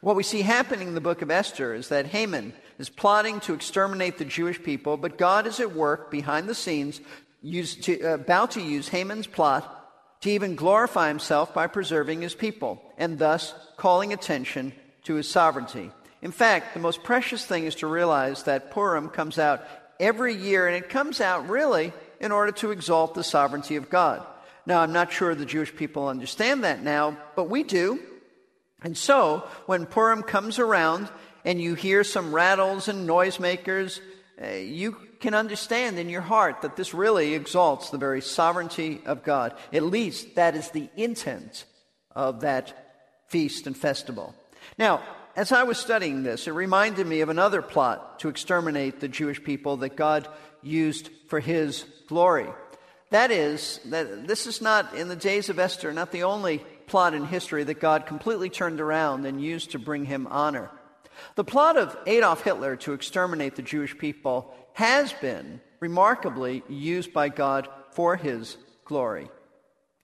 What 0.00 0.16
we 0.16 0.22
see 0.22 0.42
happening 0.42 0.88
in 0.88 0.94
the 0.94 1.00
book 1.00 1.22
of 1.22 1.30
Esther 1.30 1.74
is 1.74 1.88
that 1.88 2.06
Haman 2.06 2.52
is 2.78 2.88
plotting 2.88 3.40
to 3.40 3.54
exterminate 3.54 4.18
the 4.18 4.24
Jewish 4.24 4.62
people, 4.62 4.96
but 4.96 5.18
God 5.18 5.46
is 5.46 5.60
at 5.60 5.74
work 5.74 6.10
behind 6.10 6.48
the 6.48 6.54
scenes 6.54 7.00
to, 7.42 8.02
uh, 8.02 8.14
about 8.14 8.52
to 8.52 8.60
use 8.60 8.88
Haman's 8.88 9.26
plot 9.26 9.85
to 10.20 10.30
even 10.30 10.54
glorify 10.54 11.08
himself 11.08 11.52
by 11.54 11.66
preserving 11.66 12.22
his 12.22 12.34
people 12.34 12.82
and 12.98 13.18
thus 13.18 13.54
calling 13.76 14.12
attention 14.12 14.72
to 15.04 15.14
his 15.14 15.28
sovereignty. 15.28 15.90
In 16.22 16.32
fact, 16.32 16.74
the 16.74 16.80
most 16.80 17.04
precious 17.04 17.44
thing 17.44 17.64
is 17.64 17.76
to 17.76 17.86
realize 17.86 18.44
that 18.44 18.70
Purim 18.70 19.08
comes 19.08 19.38
out 19.38 19.62
every 20.00 20.34
year, 20.34 20.66
and 20.66 20.76
it 20.76 20.88
comes 20.88 21.20
out 21.20 21.48
really 21.48 21.92
in 22.20 22.32
order 22.32 22.52
to 22.52 22.70
exalt 22.70 23.14
the 23.14 23.22
sovereignty 23.22 23.76
of 23.76 23.90
God. 23.90 24.26
Now, 24.64 24.80
I'm 24.80 24.92
not 24.92 25.12
sure 25.12 25.34
the 25.34 25.46
Jewish 25.46 25.74
people 25.74 26.08
understand 26.08 26.64
that 26.64 26.82
now, 26.82 27.16
but 27.36 27.48
we 27.48 27.62
do. 27.62 28.00
And 28.82 28.96
so, 28.96 29.48
when 29.66 29.86
Purim 29.86 30.22
comes 30.22 30.58
around 30.58 31.08
and 31.44 31.60
you 31.60 31.74
hear 31.74 32.02
some 32.02 32.34
rattles 32.34 32.88
and 32.88 33.08
noisemakers, 33.08 34.00
uh, 34.42 34.48
you 34.48 34.96
can 35.20 35.34
understand 35.34 35.98
in 35.98 36.08
your 36.08 36.20
heart 36.20 36.62
that 36.62 36.76
this 36.76 36.94
really 36.94 37.34
exalts 37.34 37.90
the 37.90 37.98
very 37.98 38.20
sovereignty 38.20 39.00
of 39.06 39.22
God. 39.22 39.54
At 39.72 39.82
least 39.82 40.34
that 40.34 40.54
is 40.54 40.70
the 40.70 40.88
intent 40.96 41.64
of 42.14 42.40
that 42.40 43.24
feast 43.28 43.66
and 43.66 43.76
festival. 43.76 44.34
Now, 44.78 45.02
as 45.36 45.52
I 45.52 45.64
was 45.64 45.78
studying 45.78 46.22
this, 46.22 46.46
it 46.46 46.52
reminded 46.52 47.06
me 47.06 47.20
of 47.20 47.28
another 47.28 47.60
plot 47.60 48.20
to 48.20 48.28
exterminate 48.28 49.00
the 49.00 49.08
Jewish 49.08 49.42
people 49.42 49.78
that 49.78 49.96
God 49.96 50.28
used 50.62 51.10
for 51.28 51.40
his 51.40 51.84
glory. 52.08 52.48
That 53.10 53.30
is, 53.30 53.80
that 53.86 54.26
this 54.26 54.46
is 54.46 54.60
not, 54.60 54.94
in 54.94 55.08
the 55.08 55.16
days 55.16 55.48
of 55.48 55.58
Esther, 55.58 55.92
not 55.92 56.10
the 56.10 56.24
only 56.24 56.58
plot 56.86 57.14
in 57.14 57.24
history 57.24 57.64
that 57.64 57.80
God 57.80 58.06
completely 58.06 58.48
turned 58.48 58.80
around 58.80 59.26
and 59.26 59.42
used 59.42 59.72
to 59.72 59.78
bring 59.78 60.04
him 60.04 60.26
honor. 60.28 60.70
The 61.34 61.44
plot 61.44 61.76
of 61.76 61.96
Adolf 62.06 62.42
Hitler 62.42 62.76
to 62.76 62.92
exterminate 62.92 63.56
the 63.56 63.62
Jewish 63.62 63.96
people 63.96 64.54
has 64.74 65.12
been 65.14 65.60
remarkably 65.80 66.62
used 66.68 67.12
by 67.12 67.28
God 67.28 67.68
for 67.92 68.16
his 68.16 68.56
glory. 68.84 69.28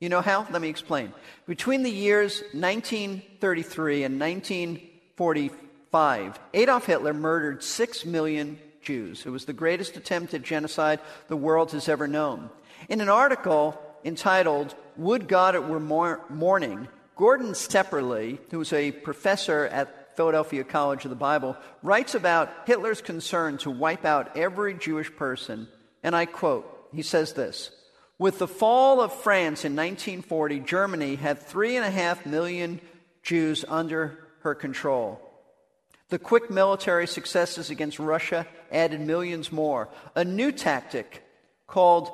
You 0.00 0.09
know 0.09 0.21
how? 0.21 0.47
Let 0.50 0.61
me 0.61 0.69
explain. 0.69 1.12
Between 1.47 1.85
the 1.85 1.90
years 1.90 2.42
1933 2.52 4.04
and 4.04 4.19
1945, 4.19 6.40
Adolf 6.54 6.87
Hitler 6.87 7.14
murdered 7.14 7.62
six 7.62 8.04
million 8.04 8.59
Jews. 8.81 9.25
It 9.25 9.31
was 9.31 9.45
the 9.45 9.52
greatest 9.52 9.97
attempt 9.97 10.35
at 10.35 10.42
genocide 10.42 10.99
the 11.28 11.37
world 11.37 11.71
has 11.73 11.88
ever 11.88 12.09
known. 12.09 12.50
In 12.88 13.00
an 13.00 13.09
article 13.09 13.81
entitled 14.04 14.75
Would 14.97 15.28
God 15.28 15.54
It 15.54 15.64
Were 15.64 15.78
Morning, 15.78 16.88
Gordon 17.14 17.54
Stepperly, 17.54 18.40
who 18.50 18.59
was 18.59 18.73
a 18.73 18.90
professor 18.90 19.66
at 19.66 20.01
Philadelphia 20.16 20.64
College 20.64 21.04
of 21.04 21.11
the 21.11 21.16
Bible, 21.16 21.57
writes 21.83 22.14
about 22.14 22.50
Hitler's 22.66 23.00
concern 23.00 23.59
to 23.59 23.71
wipe 23.71 24.04
out 24.04 24.37
every 24.37 24.75
Jewish 24.75 25.14
person. 25.14 25.69
And 26.02 26.14
I 26.14 26.26
quote, 26.26 26.88
he 26.92 27.02
says 27.02 27.33
this 27.33 27.71
With 28.19 28.38
the 28.38 28.49
fall 28.49 29.00
of 29.00 29.12
France 29.12 29.64
in 29.64 29.76
1940, 29.76 30.61
Germany 30.61 31.16
had 31.16 31.40
three 31.40 31.76
and 31.76 31.85
a 31.85 31.90
half 31.90 32.26
million 32.26 32.81
Jews 33.23 33.64
under 33.69 34.26
her 34.40 34.54
control. 34.54 35.21
The 36.09 36.19
quick 36.19 36.50
military 36.50 37.07
successes 37.07 37.71
against 37.71 37.99
Russia 37.99 38.47
added 38.71 39.00
millions 39.00 39.50
more. 39.50 39.88
A 40.14 40.25
new 40.25 40.52
tactic 40.52 41.25
called 41.66 42.11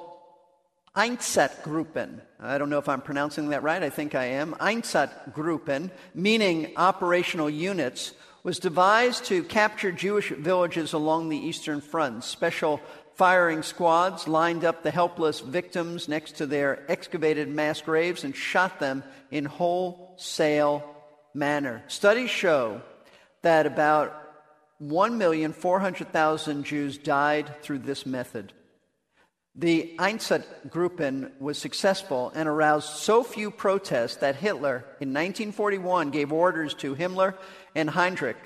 Einsatzgruppen. 0.99 2.21
I 2.41 2.59
don't 2.59 2.71
know 2.71 2.79
if 2.79 2.89
I'm 2.89 3.03
pronouncing 3.03 3.51
that 3.51 3.63
right. 3.63 3.85
I 3.85 3.89
think 3.89 4.17
I 4.17 4.25
am. 4.25 4.55
Einsatzgruppen, 4.55 5.93
meaning 6.13 6.73
operational 6.77 7.49
units, 7.49 8.15
was 8.43 8.59
devised 8.59 9.27
to 9.27 9.45
capture 9.45 9.93
Jewish 9.93 10.31
villages 10.31 10.95
along 10.95 11.29
the 11.29 11.37
Eastern 11.37 11.81
Front. 11.81 12.25
Special 12.25 12.81
firing 13.15 13.63
squads 13.63 14.27
lined 14.27 14.65
up 14.65 14.83
the 14.83 14.91
helpless 14.91 15.39
victims 15.39 16.09
next 16.09 16.39
to 16.39 16.47
their 16.47 16.83
excavated 16.91 17.49
mass 17.49 17.81
graves 17.81 18.25
and 18.25 18.35
shot 18.35 18.81
them 18.81 19.05
in 19.31 19.45
wholesale 19.45 20.83
manner. 21.33 21.85
Studies 21.87 22.31
show 22.31 22.83
that 23.43 23.67
about 23.67 24.21
1,400,000 24.83 26.65
Jews 26.65 26.99
died 26.99 27.63
through 27.63 27.79
this 27.79 28.05
method. 28.05 28.53
The 29.59 29.97
Einsatzgruppen 29.99 31.33
was 31.41 31.59
successful 31.59 32.31
and 32.33 32.49
aroused 32.49 32.91
so 32.91 33.25
few 33.25 33.51
protests 33.51 34.17
that 34.19 34.37
Hitler, 34.37 34.85
in 35.01 35.09
1941, 35.09 36.11
gave 36.11 36.33
orders 36.33 36.75
to 36.75 36.95
Himmler 36.95 37.35
and 37.75 37.91
Heydrich 37.91 38.37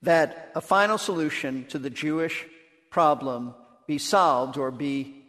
that 0.00 0.50
a 0.54 0.62
final 0.62 0.96
solution 0.96 1.66
to 1.66 1.78
the 1.78 1.90
Jewish 1.90 2.46
problem 2.88 3.54
be 3.86 3.98
solved 3.98 4.56
or 4.56 4.70
be 4.70 5.26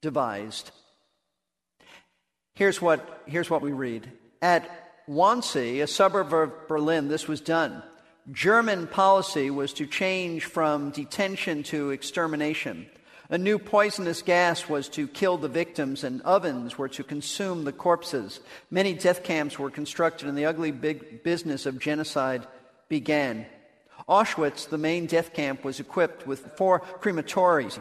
devised. 0.00 0.70
Here's 2.54 2.80
what, 2.80 3.22
here's 3.26 3.50
what 3.50 3.62
we 3.62 3.72
read. 3.72 4.12
At 4.40 5.08
Wannsee, 5.08 5.82
a 5.82 5.88
suburb 5.88 6.32
of 6.32 6.68
Berlin, 6.68 7.08
this 7.08 7.26
was 7.26 7.40
done. 7.40 7.82
German 8.30 8.86
policy 8.86 9.50
was 9.50 9.72
to 9.72 9.86
change 9.86 10.44
from 10.44 10.90
detention 10.90 11.64
to 11.64 11.90
extermination. 11.90 12.86
A 13.32 13.38
new 13.38 13.60
poisonous 13.60 14.22
gas 14.22 14.68
was 14.68 14.88
to 14.88 15.06
kill 15.06 15.36
the 15.36 15.48
victims, 15.48 16.02
and 16.02 16.20
ovens 16.22 16.76
were 16.76 16.88
to 16.88 17.04
consume 17.04 17.62
the 17.62 17.72
corpses. 17.72 18.40
Many 18.72 18.92
death 18.92 19.22
camps 19.22 19.56
were 19.56 19.70
constructed, 19.70 20.26
and 20.26 20.36
the 20.36 20.46
ugly 20.46 20.72
big 20.72 21.22
business 21.22 21.64
of 21.64 21.78
genocide 21.78 22.44
began. 22.88 23.46
Auschwitz, 24.08 24.68
the 24.68 24.78
main 24.78 25.06
death 25.06 25.32
camp, 25.32 25.62
was 25.62 25.78
equipped 25.78 26.26
with 26.26 26.56
four 26.56 26.80
crematories, 26.80 27.80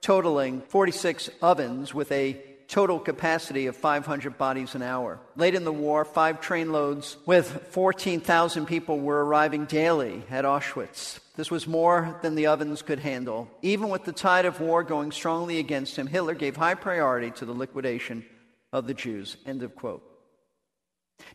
totaling 0.00 0.60
46 0.60 1.28
ovens 1.42 1.92
with 1.92 2.12
a 2.12 2.40
total 2.68 3.00
capacity 3.00 3.66
of 3.66 3.76
500 3.76 4.38
bodies 4.38 4.76
an 4.76 4.82
hour. 4.82 5.18
Late 5.34 5.56
in 5.56 5.64
the 5.64 5.72
war, 5.72 6.04
five 6.04 6.40
trainloads 6.40 7.16
with 7.26 7.66
14,000 7.70 8.66
people 8.66 9.00
were 9.00 9.24
arriving 9.24 9.64
daily 9.64 10.22
at 10.30 10.44
Auschwitz. 10.44 11.18
This 11.36 11.50
was 11.50 11.66
more 11.66 12.18
than 12.22 12.36
the 12.36 12.46
ovens 12.46 12.82
could 12.82 13.00
handle. 13.00 13.48
Even 13.60 13.88
with 13.88 14.04
the 14.04 14.12
tide 14.12 14.44
of 14.44 14.60
war 14.60 14.84
going 14.84 15.10
strongly 15.10 15.58
against 15.58 15.96
him, 15.96 16.06
Hitler 16.06 16.34
gave 16.34 16.56
high 16.56 16.74
priority 16.74 17.32
to 17.32 17.44
the 17.44 17.52
liquidation 17.52 18.24
of 18.72 18.86
the 18.86 18.94
Jews. 18.94 19.36
End 19.44 19.62
of 19.62 19.74
quote. 19.74 20.02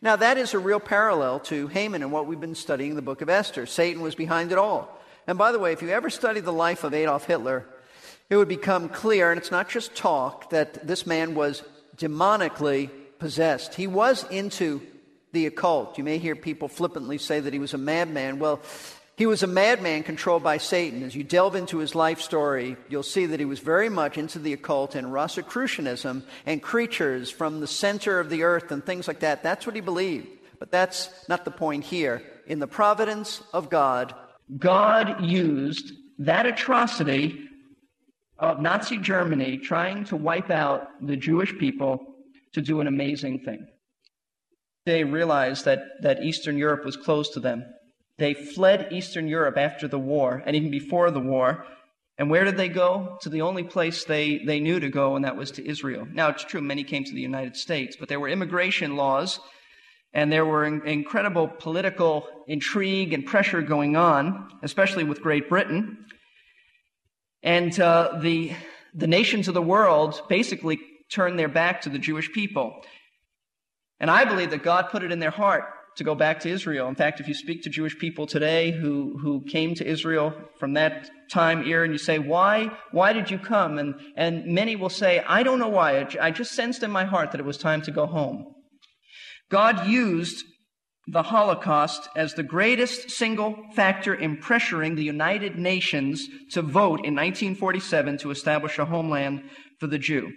Now, 0.02 0.16
that 0.16 0.38
is 0.38 0.54
a 0.54 0.60
real 0.60 0.80
parallel 0.80 1.42
to 1.42 1.68
Haman 1.68 2.02
and 2.02 2.12
what 2.12 2.28
we've 2.28 2.40
been 2.40 2.56
studying 2.56 2.92
in 2.92 2.96
the 2.96 3.02
book 3.02 3.22
of 3.22 3.30
Esther. 3.30 3.66
Satan 3.66 4.02
was 4.02 4.16
behind 4.16 4.52
it 4.52 4.58
all. 4.58 4.98
And 5.28 5.38
by 5.38 5.52
the 5.52 5.60
way, 5.60 5.74
if 5.74 5.82
you 5.82 5.90
ever 5.90 6.10
study 6.10 6.40
the 6.40 6.54
life 6.54 6.84
of 6.84 6.94
Adolf 6.94 7.26
Hitler, 7.26 7.66
it 8.30 8.38
would 8.38 8.48
become 8.48 8.90
clear, 8.90 9.32
and 9.32 9.40
it's 9.40 9.52
not 9.52 9.70
just 9.70 9.96
talk, 9.96 10.52
that 10.52 10.88
this 10.88 11.06
man 11.06 11.36
was 11.36 11.64
demonically 11.98 12.90
possessed. 13.20 13.76
He 13.76 13.88
was 13.88 14.24
into 14.30 14.82
the 15.32 15.46
occult. 15.46 15.98
You 15.98 16.04
may 16.04 16.18
hear 16.18 16.36
people 16.36 16.68
flippantly 16.68 17.18
say 17.18 17.40
that 17.40 17.54
he 17.54 17.60
was 17.60 17.74
a 17.74 17.78
madman. 17.78 18.40
Well, 18.40 18.62
he 19.20 19.26
was 19.26 19.44
a 19.44 19.48
madman 19.48 20.04
controlled 20.04 20.44
by 20.44 20.58
Satan. 20.58 21.04
As 21.04 21.14
you 21.14 21.26
delve 21.26 21.54
into 21.54 21.80
his 21.80 21.94
life 21.94 22.22
story, 22.22 22.78
you'll 22.88 23.04
see 23.04 23.26
that 23.26 23.40
he 23.42 23.46
was 23.46 23.60
very 23.60 23.90
much 23.90 24.18
into 24.18 24.40
the 24.40 24.54
occult 24.54 24.96
and 24.96 25.12
Rosicrucianism 25.12 26.24
and 26.46 26.64
creatures 26.64 27.30
from 27.30 27.60
the 27.60 27.68
center 27.68 28.22
of 28.22 28.30
the 28.30 28.44
earth 28.44 28.72
and 28.72 28.82
things 28.82 29.10
like 29.10 29.20
that. 29.20 29.44
That's 29.44 29.66
what 29.66 29.76
he 29.76 29.82
believed. 29.82 30.30
But 30.58 30.72
that's 30.72 31.10
not 31.28 31.44
the 31.44 31.52
point 31.52 31.84
here. 31.84 32.24
In 32.48 32.60
the 32.60 32.66
providence 32.66 33.44
of 33.54 33.70
God, 33.70 34.16
God 34.58 35.22
used 35.22 35.92
that 36.20 36.46
atrocity 36.46 37.46
of 38.38 38.62
Nazi 38.62 39.00
Germany 39.00 39.58
trying 39.58 40.06
to 40.06 40.16
wipe 40.16 40.50
out 40.50 40.88
the 41.06 41.18
Jewish 41.18 41.58
people 41.58 42.00
to 42.54 42.62
do 42.62 42.80
an 42.80 42.88
amazing 42.88 43.40
thing. 43.40 43.68
They 44.86 45.04
realized 45.04 45.66
that, 45.66 45.82
that 46.04 46.24
Eastern 46.24 46.58
Europe 46.58 46.86
was 46.86 46.96
closed 46.96 47.34
to 47.34 47.42
them. 47.42 47.66
They 48.20 48.34
fled 48.34 48.90
Eastern 48.92 49.28
Europe 49.28 49.58
after 49.58 49.88
the 49.88 49.98
war 49.98 50.44
and 50.46 50.56
even 50.56 50.70
before 50.70 51.10
the 51.10 51.20
war. 51.20 51.66
And 52.18 52.30
where 52.30 52.44
did 52.44 52.58
they 52.58 52.68
go? 52.68 53.18
To 53.22 53.30
the 53.30 53.42
only 53.42 53.64
place 53.64 54.04
they, 54.04 54.40
they 54.40 54.60
knew 54.60 54.80
to 54.82 54.90
go, 54.90 55.16
and 55.16 55.24
that 55.24 55.38
was 55.38 55.52
to 55.52 55.66
Israel. 55.66 56.06
Now, 56.12 56.28
it's 56.28 56.44
true, 56.44 56.62
many 56.62 56.84
came 56.84 57.06
to 57.06 57.14
the 57.14 57.22
United 57.22 57.56
States, 57.56 57.96
but 57.98 58.10
there 58.10 58.20
were 58.20 58.28
immigration 58.28 58.98
laws, 58.98 59.40
and 60.12 60.30
there 60.30 60.46
were 60.46 60.66
in, 60.66 60.86
incredible 60.86 61.48
political 61.48 62.28
intrigue 62.46 63.14
and 63.14 63.26
pressure 63.26 63.62
going 63.62 63.96
on, 63.96 64.50
especially 64.64 65.06
with 65.06 65.22
Great 65.22 65.48
Britain. 65.48 66.06
And 67.42 67.80
uh, 67.80 68.20
the, 68.22 68.52
the 68.94 69.08
nations 69.08 69.48
of 69.48 69.54
the 69.54 69.62
world 69.62 70.22
basically 70.28 70.78
turned 71.10 71.40
their 71.40 71.48
back 71.48 71.82
to 71.84 71.90
the 71.90 72.00
Jewish 72.00 72.30
people. 72.34 72.82
And 74.02 74.12
I 74.12 74.26
believe 74.26 74.50
that 74.50 74.64
God 74.64 74.90
put 74.90 75.04
it 75.04 75.14
in 75.14 75.20
their 75.20 75.32
heart 75.32 75.64
to 75.98 76.04
go 76.04 76.16
back 76.16 76.40
to 76.42 76.50
Israel. 76.50 76.88
In 76.88 76.96
fact, 76.96 77.20
if 77.20 77.28
you 77.28 77.34
speak 77.34 77.64
to 77.64 77.70
Jewish 77.70 77.98
people 77.98 78.26
today 78.26 78.72
who, 78.72 79.18
who 79.22 79.44
came 79.46 79.76
to 79.76 79.86
Israel 79.86 80.34
from 80.58 80.74
that 80.74 81.10
time 81.32 81.66
era 81.66 81.84
and 81.84 81.94
you 81.94 82.00
say, 82.00 82.20
why, 82.20 82.72
why 82.92 83.14
did 83.14 83.30
you 83.30 83.38
come? 83.38 83.78
And, 83.78 83.96
and 84.16 84.46
many 84.46 84.76
will 84.76 84.90
say, 84.90 85.20
I 85.28 85.44
don't 85.44 85.60
know 85.60 85.70
why. 85.70 86.08
I 86.20 86.32
just 86.32 86.54
sensed 86.54 86.84
in 86.84 86.92
my 86.92 87.06
heart 87.06 87.32
that 87.32 87.40
it 87.40 87.46
was 87.46 87.58
time 87.58 87.82
to 87.84 87.92
go 87.92 88.06
home. 88.06 88.54
God 89.50 89.88
used 89.88 90.44
the 91.12 91.24
Holocaust 91.24 92.08
as 92.16 92.34
the 92.34 92.44
greatest 92.44 93.10
single 93.10 93.56
factor 93.76 94.14
in 94.14 94.38
pressuring 94.38 94.96
the 94.96 95.04
United 95.04 95.58
Nations 95.58 96.28
to 96.52 96.62
vote 96.62 97.00
in 97.04 97.16
1947 97.16 98.20
to 98.20 98.32
establish 98.32 98.78
a 98.78 98.86
homeland 98.86 99.42
for 99.80 99.88
the 99.88 99.98
Jew. 99.98 100.32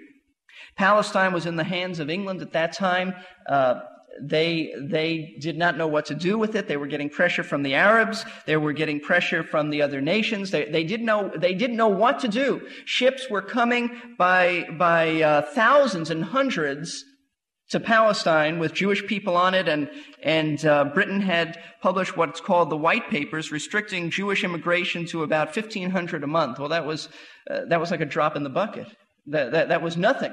Palestine 0.77 1.33
was 1.33 1.45
in 1.45 1.57
the 1.57 1.65
hands 1.65 1.99
of 1.99 2.09
England 2.09 2.41
at 2.41 2.53
that 2.53 2.73
time. 2.73 3.15
Uh, 3.47 3.81
they, 4.21 4.75
they 4.79 5.37
did 5.41 5.57
not 5.57 5.77
know 5.77 5.87
what 5.87 6.07
to 6.07 6.15
do 6.15 6.39
with 6.39 6.55
it. 6.55 6.69
They 6.69 6.77
were 6.77 6.87
getting 6.87 7.09
pressure 7.09 7.43
from 7.43 7.63
the 7.63 7.75
Arabs. 7.75 8.25
They 8.47 8.57
were 8.57 8.73
getting 8.73 9.01
pressure 9.01 9.43
from 9.43 9.71
the 9.71 9.83
other 9.83 10.01
nations. 10.01 10.51
They, 10.51 10.67
they, 10.67 10.85
didn't, 10.85 11.07
know, 11.07 11.31
they 11.35 11.55
didn't 11.55 11.77
know 11.77 11.89
what 11.89 12.21
to 12.21 12.29
do. 12.29 12.67
Ships 12.85 13.31
were 13.31 13.43
coming 13.43 13.91
by, 14.19 14.67
by 14.79 15.23
uh, 15.23 15.43
thousands 15.43 16.11
and 16.11 16.25
hundreds 16.25 17.05
to 17.71 17.81
Palestine 17.81 18.59
with 18.59 18.75
Jewish 18.75 19.07
people 19.07 19.35
on 19.35 19.55
it, 19.55 19.67
and, 19.67 19.91
and 20.23 20.65
uh, 20.67 20.85
Britain 20.85 21.23
had 21.23 21.59
published 21.81 22.17
what's 22.17 22.41
called 22.41 22.69
the 22.69 22.77
White 22.77 23.09
Papers, 23.09 23.51
restricting 23.51 24.11
Jewish 24.11 24.45
immigration 24.45 25.07
to 25.07 25.23
about 25.23 25.57
1,500 25.57 26.23
a 26.23 26.27
month. 26.27 26.59
Well, 26.59 26.69
that 26.69 26.85
was, 26.85 27.09
uh, 27.51 27.61
that 27.69 27.81
was 27.81 27.91
like 27.91 28.03
a 28.03 28.07
drop 28.07 28.37
in 28.37 28.43
the 28.43 28.51
bucket. 28.51 28.89
That, 29.27 29.53
that, 29.53 29.69
that 29.69 29.81
was 29.81 29.97
nothing. 29.97 30.33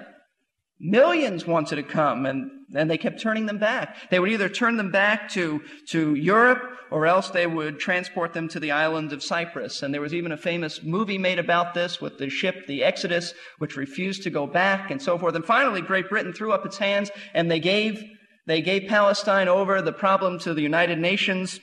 Millions 0.79 1.45
wanted 1.45 1.75
to 1.75 1.83
come, 1.83 2.25
and, 2.25 2.49
and 2.73 2.89
they 2.89 2.97
kept 2.97 3.19
turning 3.19 3.45
them 3.47 3.57
back. 3.57 4.09
They 4.09 4.19
would 4.19 4.31
either 4.31 4.47
turn 4.47 4.77
them 4.77 4.91
back 4.91 5.29
to, 5.31 5.61
to 5.89 6.15
Europe, 6.15 6.61
or 6.89 7.05
else 7.05 7.29
they 7.29 7.45
would 7.45 7.79
transport 7.79 8.33
them 8.33 8.47
to 8.47 8.59
the 8.59 8.71
island 8.71 9.11
of 9.11 9.21
Cyprus. 9.21 9.83
And 9.83 9.93
there 9.93 10.01
was 10.01 10.13
even 10.13 10.31
a 10.31 10.37
famous 10.37 10.81
movie 10.81 11.17
made 11.17 11.37
about 11.37 11.73
this 11.73 11.99
with 11.99 12.17
the 12.17 12.29
ship, 12.29 12.65
the 12.65 12.83
Exodus, 12.83 13.33
which 13.57 13.75
refused 13.75 14.23
to 14.23 14.29
go 14.29 14.47
back, 14.47 14.89
and 14.89 15.01
so 15.01 15.17
forth. 15.17 15.35
And 15.35 15.43
finally, 15.43 15.81
Great 15.81 16.07
Britain 16.07 16.31
threw 16.31 16.53
up 16.53 16.65
its 16.65 16.77
hands, 16.77 17.11
and 17.33 17.51
they 17.51 17.59
gave, 17.59 18.01
they 18.47 18.61
gave 18.61 18.87
Palestine 18.87 19.49
over 19.49 19.81
the 19.81 19.91
problem 19.91 20.39
to 20.39 20.53
the 20.53 20.61
United 20.61 20.97
Nations, 20.97 21.59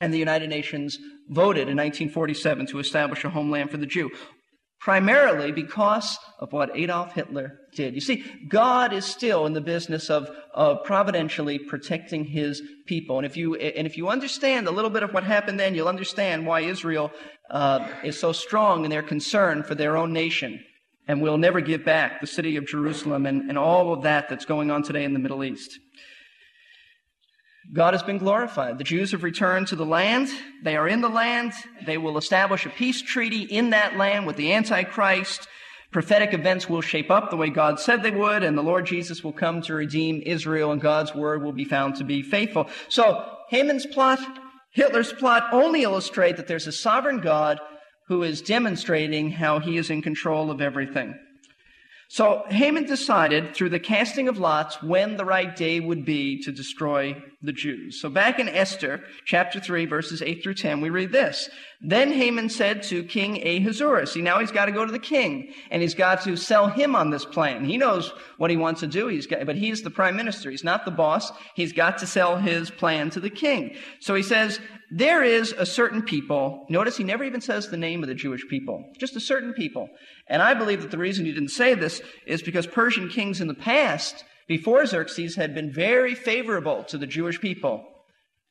and 0.00 0.12
the 0.12 0.18
United 0.18 0.50
Nations 0.50 0.98
voted 1.28 1.68
in 1.68 1.76
1947 1.76 2.66
to 2.66 2.80
establish 2.80 3.24
a 3.24 3.30
homeland 3.30 3.70
for 3.70 3.76
the 3.76 3.86
Jew 3.86 4.10
primarily 4.80 5.52
because 5.52 6.18
of 6.38 6.52
what 6.52 6.74
Adolf 6.74 7.12
Hitler 7.12 7.60
did. 7.74 7.94
You 7.94 8.00
see, 8.00 8.24
God 8.48 8.94
is 8.94 9.04
still 9.04 9.44
in 9.44 9.52
the 9.52 9.60
business 9.60 10.08
of, 10.08 10.30
of 10.54 10.84
providentially 10.84 11.58
protecting 11.58 12.24
his 12.24 12.62
people. 12.86 13.18
And 13.18 13.26
if, 13.26 13.36
you, 13.36 13.56
and 13.56 13.86
if 13.86 13.98
you 13.98 14.08
understand 14.08 14.66
a 14.66 14.70
little 14.70 14.90
bit 14.90 15.02
of 15.02 15.12
what 15.12 15.22
happened 15.22 15.60
then, 15.60 15.74
you'll 15.74 15.86
understand 15.86 16.46
why 16.46 16.60
Israel 16.60 17.12
uh, 17.50 17.86
is 18.02 18.18
so 18.18 18.32
strong 18.32 18.84
in 18.84 18.90
their 18.90 19.02
concern 19.02 19.62
for 19.62 19.74
their 19.74 19.98
own 19.98 20.14
nation 20.14 20.64
and 21.06 21.20
will 21.20 21.38
never 21.38 21.60
give 21.60 21.84
back 21.84 22.20
the 22.20 22.26
city 22.26 22.56
of 22.56 22.66
Jerusalem 22.66 23.26
and, 23.26 23.50
and 23.50 23.58
all 23.58 23.92
of 23.92 24.02
that 24.04 24.30
that's 24.30 24.46
going 24.46 24.70
on 24.70 24.82
today 24.82 25.04
in 25.04 25.12
the 25.12 25.18
Middle 25.18 25.44
East. 25.44 25.78
God 27.72 27.94
has 27.94 28.02
been 28.02 28.18
glorified. 28.18 28.78
The 28.78 28.84
Jews 28.84 29.12
have 29.12 29.22
returned 29.22 29.68
to 29.68 29.76
the 29.76 29.86
land. 29.86 30.28
They 30.64 30.76
are 30.76 30.88
in 30.88 31.02
the 31.02 31.08
land. 31.08 31.52
They 31.86 31.98
will 31.98 32.18
establish 32.18 32.66
a 32.66 32.70
peace 32.70 33.00
treaty 33.00 33.42
in 33.42 33.70
that 33.70 33.96
land 33.96 34.26
with 34.26 34.36
the 34.36 34.52
Antichrist. 34.52 35.46
Prophetic 35.92 36.34
events 36.34 36.68
will 36.68 36.80
shape 36.80 37.10
up 37.10 37.30
the 37.30 37.36
way 37.36 37.48
God 37.48 37.78
said 37.78 38.02
they 38.02 38.10
would, 38.10 38.42
and 38.42 38.58
the 38.58 38.62
Lord 38.62 38.86
Jesus 38.86 39.22
will 39.22 39.32
come 39.32 39.62
to 39.62 39.74
redeem 39.74 40.22
Israel, 40.24 40.72
and 40.72 40.80
God's 40.80 41.14
word 41.14 41.42
will 41.42 41.52
be 41.52 41.64
found 41.64 41.96
to 41.96 42.04
be 42.04 42.22
faithful. 42.22 42.68
So, 42.88 43.24
Haman's 43.48 43.86
plot, 43.86 44.20
Hitler's 44.72 45.12
plot 45.12 45.48
only 45.52 45.82
illustrate 45.82 46.36
that 46.36 46.48
there's 46.48 46.68
a 46.68 46.72
sovereign 46.72 47.20
God 47.20 47.60
who 48.06 48.24
is 48.24 48.42
demonstrating 48.42 49.30
how 49.30 49.60
he 49.60 49.76
is 49.76 49.90
in 49.90 50.02
control 50.02 50.50
of 50.50 50.60
everything. 50.60 51.14
So 52.08 52.42
Haman 52.48 52.86
decided 52.86 53.54
through 53.54 53.68
the 53.68 53.78
casting 53.78 54.26
of 54.26 54.36
lots 54.36 54.82
when 54.82 55.16
the 55.16 55.24
right 55.24 55.54
day 55.54 55.78
would 55.78 56.04
be 56.04 56.42
to 56.42 56.50
destroy 56.50 57.22
the 57.42 57.52
Jews. 57.52 58.00
So 58.00 58.10
back 58.10 58.38
in 58.38 58.48
Esther 58.48 59.02
chapter 59.24 59.60
3 59.60 59.86
verses 59.86 60.20
8 60.20 60.42
through 60.42 60.54
10 60.54 60.80
we 60.80 60.90
read 60.90 61.12
this. 61.12 61.48
Then 61.80 62.12
Haman 62.12 62.50
said 62.50 62.82
to 62.84 63.02
King 63.02 63.42
Ahasuerus, 63.46 64.12
see 64.12 64.20
now 64.20 64.38
he's 64.38 64.50
got 64.50 64.66
to 64.66 64.72
go 64.72 64.84
to 64.84 64.92
the 64.92 64.98
king 64.98 65.54
and 65.70 65.80
he's 65.80 65.94
got 65.94 66.22
to 66.24 66.36
sell 66.36 66.66
him 66.68 66.94
on 66.94 67.10
this 67.10 67.24
plan. 67.24 67.64
He 67.64 67.78
knows 67.78 68.12
what 68.36 68.50
he 68.50 68.58
wants 68.58 68.80
to 68.80 68.86
do, 68.86 69.08
he's 69.08 69.26
got, 69.26 69.46
but 69.46 69.56
he's 69.56 69.82
the 69.82 69.90
prime 69.90 70.16
minister. 70.16 70.50
He's 70.50 70.64
not 70.64 70.84
the 70.84 70.90
boss. 70.90 71.32
He's 71.54 71.72
got 71.72 71.98
to 71.98 72.06
sell 72.06 72.36
his 72.36 72.70
plan 72.70 73.08
to 73.10 73.20
the 73.20 73.30
king. 73.30 73.76
So 74.00 74.14
he 74.14 74.22
says, 74.22 74.60
there 74.90 75.22
is 75.22 75.52
a 75.52 75.64
certain 75.64 76.02
people. 76.02 76.66
Notice 76.68 76.96
he 76.96 77.04
never 77.04 77.24
even 77.24 77.40
says 77.40 77.68
the 77.68 77.76
name 77.76 78.02
of 78.02 78.08
the 78.08 78.14
Jewish 78.14 78.46
people, 78.48 78.84
just 78.98 79.16
a 79.16 79.20
certain 79.20 79.54
people. 79.54 79.88
And 80.26 80.42
I 80.42 80.54
believe 80.54 80.82
that 80.82 80.90
the 80.90 80.98
reason 80.98 81.24
he 81.24 81.32
didn't 81.32 81.50
say 81.50 81.74
this 81.74 82.02
is 82.26 82.42
because 82.42 82.66
Persian 82.66 83.08
kings 83.08 83.40
in 83.40 83.46
the 83.46 83.54
past, 83.54 84.24
before 84.50 84.84
Xerxes, 84.84 85.36
had 85.36 85.54
been 85.54 85.70
very 85.70 86.12
favorable 86.12 86.82
to 86.82 86.98
the 86.98 87.06
Jewish 87.06 87.40
people. 87.40 87.84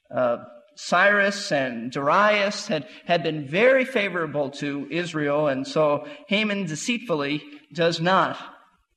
Uh, 0.09 0.37
Cyrus 0.77 1.51
and 1.51 1.91
Darius 1.91 2.67
had, 2.67 2.87
had 3.03 3.21
been 3.21 3.45
very 3.45 3.83
favorable 3.83 4.49
to 4.51 4.87
Israel, 4.89 5.49
and 5.49 5.67
so 5.67 6.07
Haman 6.29 6.67
deceitfully 6.67 7.43
does 7.73 7.99
not 7.99 8.37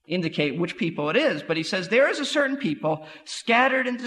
indicate 0.06 0.56
which 0.56 0.76
people 0.76 1.10
it 1.10 1.16
is, 1.16 1.42
but 1.42 1.56
he 1.56 1.64
says, 1.64 1.88
There 1.88 2.08
is 2.08 2.20
a 2.20 2.24
certain 2.24 2.56
people 2.56 3.04
scattered 3.24 3.88
and, 3.88 4.00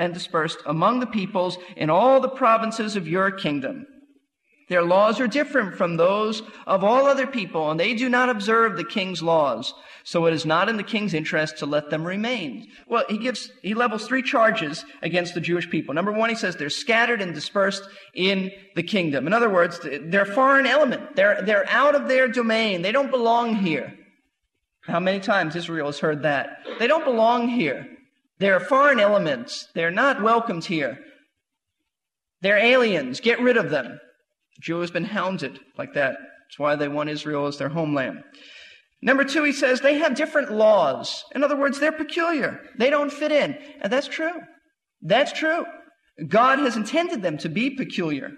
and 0.00 0.12
dispersed 0.12 0.58
among 0.66 0.98
the 0.98 1.06
peoples 1.06 1.56
in 1.76 1.88
all 1.88 2.20
the 2.20 2.28
provinces 2.28 2.96
of 2.96 3.06
your 3.06 3.30
kingdom. 3.30 3.86
Their 4.70 4.84
laws 4.84 5.18
are 5.18 5.26
different 5.26 5.74
from 5.74 5.96
those 5.96 6.42
of 6.64 6.84
all 6.84 7.06
other 7.06 7.26
people, 7.26 7.72
and 7.72 7.78
they 7.78 7.92
do 7.92 8.08
not 8.08 8.28
observe 8.28 8.76
the 8.76 8.84
king's 8.84 9.20
laws. 9.20 9.74
So 10.04 10.26
it 10.26 10.32
is 10.32 10.46
not 10.46 10.68
in 10.68 10.76
the 10.76 10.84
king's 10.84 11.12
interest 11.12 11.58
to 11.58 11.66
let 11.66 11.90
them 11.90 12.06
remain. 12.06 12.68
Well, 12.86 13.04
he 13.08 13.18
gives, 13.18 13.50
he 13.62 13.74
levels 13.74 14.06
three 14.06 14.22
charges 14.22 14.84
against 15.02 15.34
the 15.34 15.40
Jewish 15.40 15.68
people. 15.68 15.92
Number 15.92 16.12
one, 16.12 16.30
he 16.30 16.36
says 16.36 16.54
they're 16.54 16.70
scattered 16.70 17.20
and 17.20 17.34
dispersed 17.34 17.82
in 18.14 18.52
the 18.76 18.84
kingdom. 18.84 19.26
In 19.26 19.32
other 19.32 19.50
words, 19.50 19.80
they're 19.82 20.24
foreign 20.24 20.66
element. 20.66 21.16
They're, 21.16 21.42
they're 21.42 21.68
out 21.68 21.96
of 21.96 22.06
their 22.06 22.28
domain. 22.28 22.82
They 22.82 22.92
don't 22.92 23.10
belong 23.10 23.56
here. 23.56 23.92
How 24.82 25.00
many 25.00 25.18
times 25.18 25.56
Israel 25.56 25.86
has 25.86 25.98
heard 25.98 26.22
that? 26.22 26.58
They 26.78 26.86
don't 26.86 27.04
belong 27.04 27.48
here. 27.48 27.88
They're 28.38 28.60
foreign 28.60 29.00
elements. 29.00 29.66
They're 29.74 29.90
not 29.90 30.22
welcomed 30.22 30.64
here. 30.64 31.00
They're 32.40 32.56
aliens. 32.56 33.18
Get 33.18 33.40
rid 33.40 33.56
of 33.56 33.70
them. 33.70 33.98
The 34.60 34.64
Jew 34.64 34.80
has 34.80 34.90
been 34.90 35.04
hounded 35.04 35.58
like 35.78 35.94
that. 35.94 36.12
That's 36.12 36.58
why 36.58 36.76
they 36.76 36.88
want 36.88 37.08
Israel 37.08 37.46
as 37.46 37.56
their 37.56 37.70
homeland. 37.70 38.22
Number 39.00 39.24
two, 39.24 39.42
he 39.44 39.52
says 39.52 39.80
they 39.80 39.98
have 39.98 40.14
different 40.14 40.52
laws. 40.52 41.24
In 41.34 41.42
other 41.42 41.56
words, 41.56 41.80
they're 41.80 41.92
peculiar. 41.92 42.60
They 42.78 42.90
don't 42.90 43.12
fit 43.12 43.32
in. 43.32 43.56
And 43.80 43.90
that's 43.90 44.06
true. 44.08 44.38
That's 45.00 45.32
true. 45.32 45.64
God 46.28 46.58
has 46.58 46.76
intended 46.76 47.22
them 47.22 47.38
to 47.38 47.48
be 47.48 47.70
peculiar. 47.70 48.32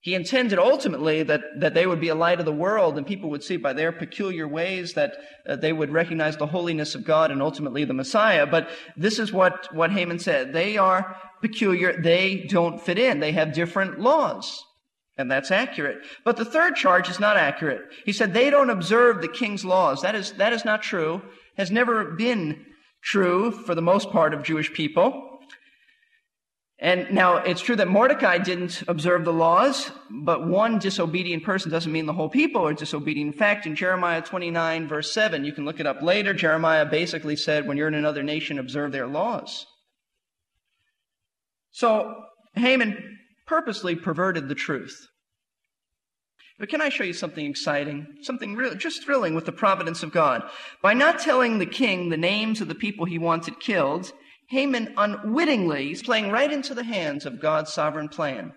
He 0.00 0.14
intended 0.14 0.60
ultimately 0.60 1.24
that, 1.24 1.40
that 1.58 1.74
they 1.74 1.84
would 1.84 2.00
be 2.00 2.10
a 2.10 2.14
light 2.14 2.38
of 2.38 2.46
the 2.46 2.52
world 2.52 2.96
and 2.96 3.04
people 3.04 3.30
would 3.30 3.42
see 3.42 3.56
by 3.56 3.72
their 3.72 3.90
peculiar 3.90 4.46
ways 4.46 4.92
that 4.92 5.14
uh, 5.48 5.56
they 5.56 5.72
would 5.72 5.90
recognize 5.90 6.36
the 6.36 6.46
holiness 6.46 6.94
of 6.94 7.04
God 7.04 7.32
and 7.32 7.42
ultimately 7.42 7.84
the 7.84 7.92
Messiah. 7.92 8.46
But 8.46 8.70
this 8.96 9.18
is 9.18 9.32
what, 9.32 9.74
what 9.74 9.90
Haman 9.90 10.20
said. 10.20 10.52
They 10.52 10.76
are 10.76 11.16
peculiar. 11.40 12.00
They 12.00 12.46
don't 12.48 12.80
fit 12.80 13.00
in. 13.00 13.18
They 13.18 13.32
have 13.32 13.52
different 13.52 13.98
laws. 13.98 14.64
And 15.18 15.28
that's 15.28 15.50
accurate. 15.50 15.98
But 16.24 16.36
the 16.36 16.44
third 16.44 16.76
charge 16.76 17.10
is 17.10 17.18
not 17.18 17.36
accurate. 17.36 17.82
He 18.04 18.12
said 18.12 18.32
they 18.32 18.50
don't 18.50 18.70
observe 18.70 19.20
the 19.20 19.28
king's 19.28 19.64
laws. 19.64 20.02
That 20.02 20.14
is, 20.14 20.32
that 20.34 20.52
is 20.52 20.64
not 20.64 20.80
true. 20.80 21.20
Has 21.56 21.72
never 21.72 22.12
been 22.12 22.64
true 23.02 23.50
for 23.50 23.74
the 23.74 23.82
most 23.82 24.10
part 24.10 24.32
of 24.32 24.44
Jewish 24.44 24.72
people. 24.72 25.24
And 26.80 27.10
now 27.10 27.38
it's 27.38 27.60
true 27.60 27.74
that 27.74 27.88
Mordecai 27.88 28.38
didn't 28.38 28.84
observe 28.86 29.24
the 29.24 29.32
laws, 29.32 29.90
but 30.08 30.46
one 30.46 30.78
disobedient 30.78 31.42
person 31.42 31.72
doesn't 31.72 31.90
mean 31.90 32.06
the 32.06 32.12
whole 32.12 32.28
people 32.28 32.64
are 32.64 32.72
disobedient. 32.72 33.34
In 33.34 33.38
fact, 33.38 33.66
in 33.66 33.74
Jeremiah 33.74 34.22
29 34.22 34.86
verse 34.86 35.12
7, 35.12 35.44
you 35.44 35.52
can 35.52 35.64
look 35.64 35.80
it 35.80 35.86
up 35.88 36.02
later, 36.02 36.32
Jeremiah 36.32 36.86
basically 36.86 37.34
said, 37.34 37.66
when 37.66 37.76
you're 37.76 37.88
in 37.88 37.94
another 37.94 38.22
nation, 38.22 38.60
observe 38.60 38.92
their 38.92 39.08
laws. 39.08 39.66
So 41.72 42.14
Haman 42.54 43.17
purposely 43.48 43.96
perverted 43.96 44.48
the 44.48 44.54
truth. 44.54 45.08
But 46.58 46.68
can 46.68 46.80
I 46.80 46.88
show 46.88 47.04
you 47.04 47.12
something 47.12 47.46
exciting? 47.46 48.06
Something 48.22 48.54
really, 48.54 48.76
just 48.76 49.04
thrilling 49.04 49.34
with 49.34 49.46
the 49.46 49.52
providence 49.52 50.02
of 50.02 50.12
God. 50.12 50.42
By 50.82 50.92
not 50.92 51.20
telling 51.20 51.58
the 51.58 51.66
king 51.66 52.08
the 52.08 52.16
names 52.16 52.60
of 52.60 52.68
the 52.68 52.74
people 52.74 53.06
he 53.06 53.18
wanted 53.18 53.60
killed, 53.60 54.12
Haman 54.50 54.94
unwittingly 54.96 55.92
is 55.92 56.02
playing 56.02 56.30
right 56.30 56.52
into 56.52 56.74
the 56.74 56.84
hands 56.84 57.26
of 57.26 57.40
God's 57.40 57.72
sovereign 57.72 58.08
plan. 58.08 58.52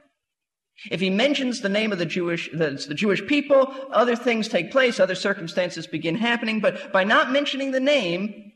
If 0.90 1.00
he 1.00 1.12
mentions 1.12 1.62
the 1.62 1.70
name 1.70 1.92
of 1.92 2.00
the 2.00 2.06
Jewish, 2.06 2.50
the, 2.52 2.84
the, 2.88 2.96
Jewish 2.96 3.24
people, 3.28 3.72
other 3.92 4.16
things 4.16 4.48
take 4.48 4.72
place, 4.72 5.00
other 5.00 5.16
circumstances 5.16 5.86
begin 5.86 6.16
happening, 6.16 6.60
but 6.60 6.92
by 6.92 7.04
not 7.04 7.32
mentioning 7.32 7.72
the 7.72 7.80
name, 7.80 8.52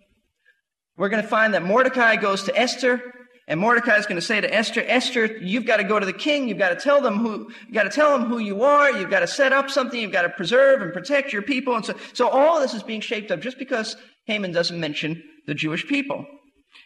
we're 0.98 1.10
going 1.10 1.22
to 1.22 1.30
find 1.30 1.54
that 1.54 1.64
Mordecai 1.64 2.16
goes 2.16 2.44
to 2.44 2.58
Esther, 2.58 3.00
and 3.48 3.60
Mordecai 3.60 3.98
is 3.98 4.06
going 4.06 4.20
to 4.20 4.26
say 4.26 4.42
to 4.42 4.52
Esther, 4.52 4.84
Esther, 4.88 5.38
you've 5.38 5.66
got 5.66 5.78
to 5.78 5.84
go 5.84 6.00
to 6.00 6.06
the 6.06 6.14
king, 6.14 6.48
you've 6.48 6.58
got 6.58 6.70
to 6.70 6.76
tell 6.76 7.00
them 7.00 7.18
who, 7.18 7.52
you've 7.66 7.74
got 7.74 7.84
to 7.84 7.90
tell 7.90 8.18
them 8.18 8.28
who 8.28 8.40
you 8.40 8.64
are, 8.64 8.92
you've 8.92 9.12
got 9.12 9.20
to 9.20 9.28
set 9.28 9.54
up 9.54 9.70
something, 9.70 10.00
you've 10.00 10.12
got 10.12 10.24
to 10.24 10.30
preserve 10.30 10.82
and 10.82 10.92
protect 10.92 11.32
your 11.32 11.44
people, 11.44 11.76
and 11.76 11.86
so, 11.86 11.96
so 12.14 12.28
all 12.28 12.60
this 12.60 12.74
is 12.74 12.82
being 12.82 13.02
shaped 13.02 13.32
up 13.32 13.42
just 13.42 13.60
because 13.60 13.96
Haman 14.26 14.52
doesn't 14.52 14.80
mention 14.80 15.24
the 15.46 15.54
Jewish 15.54 15.86
people. 15.88 16.26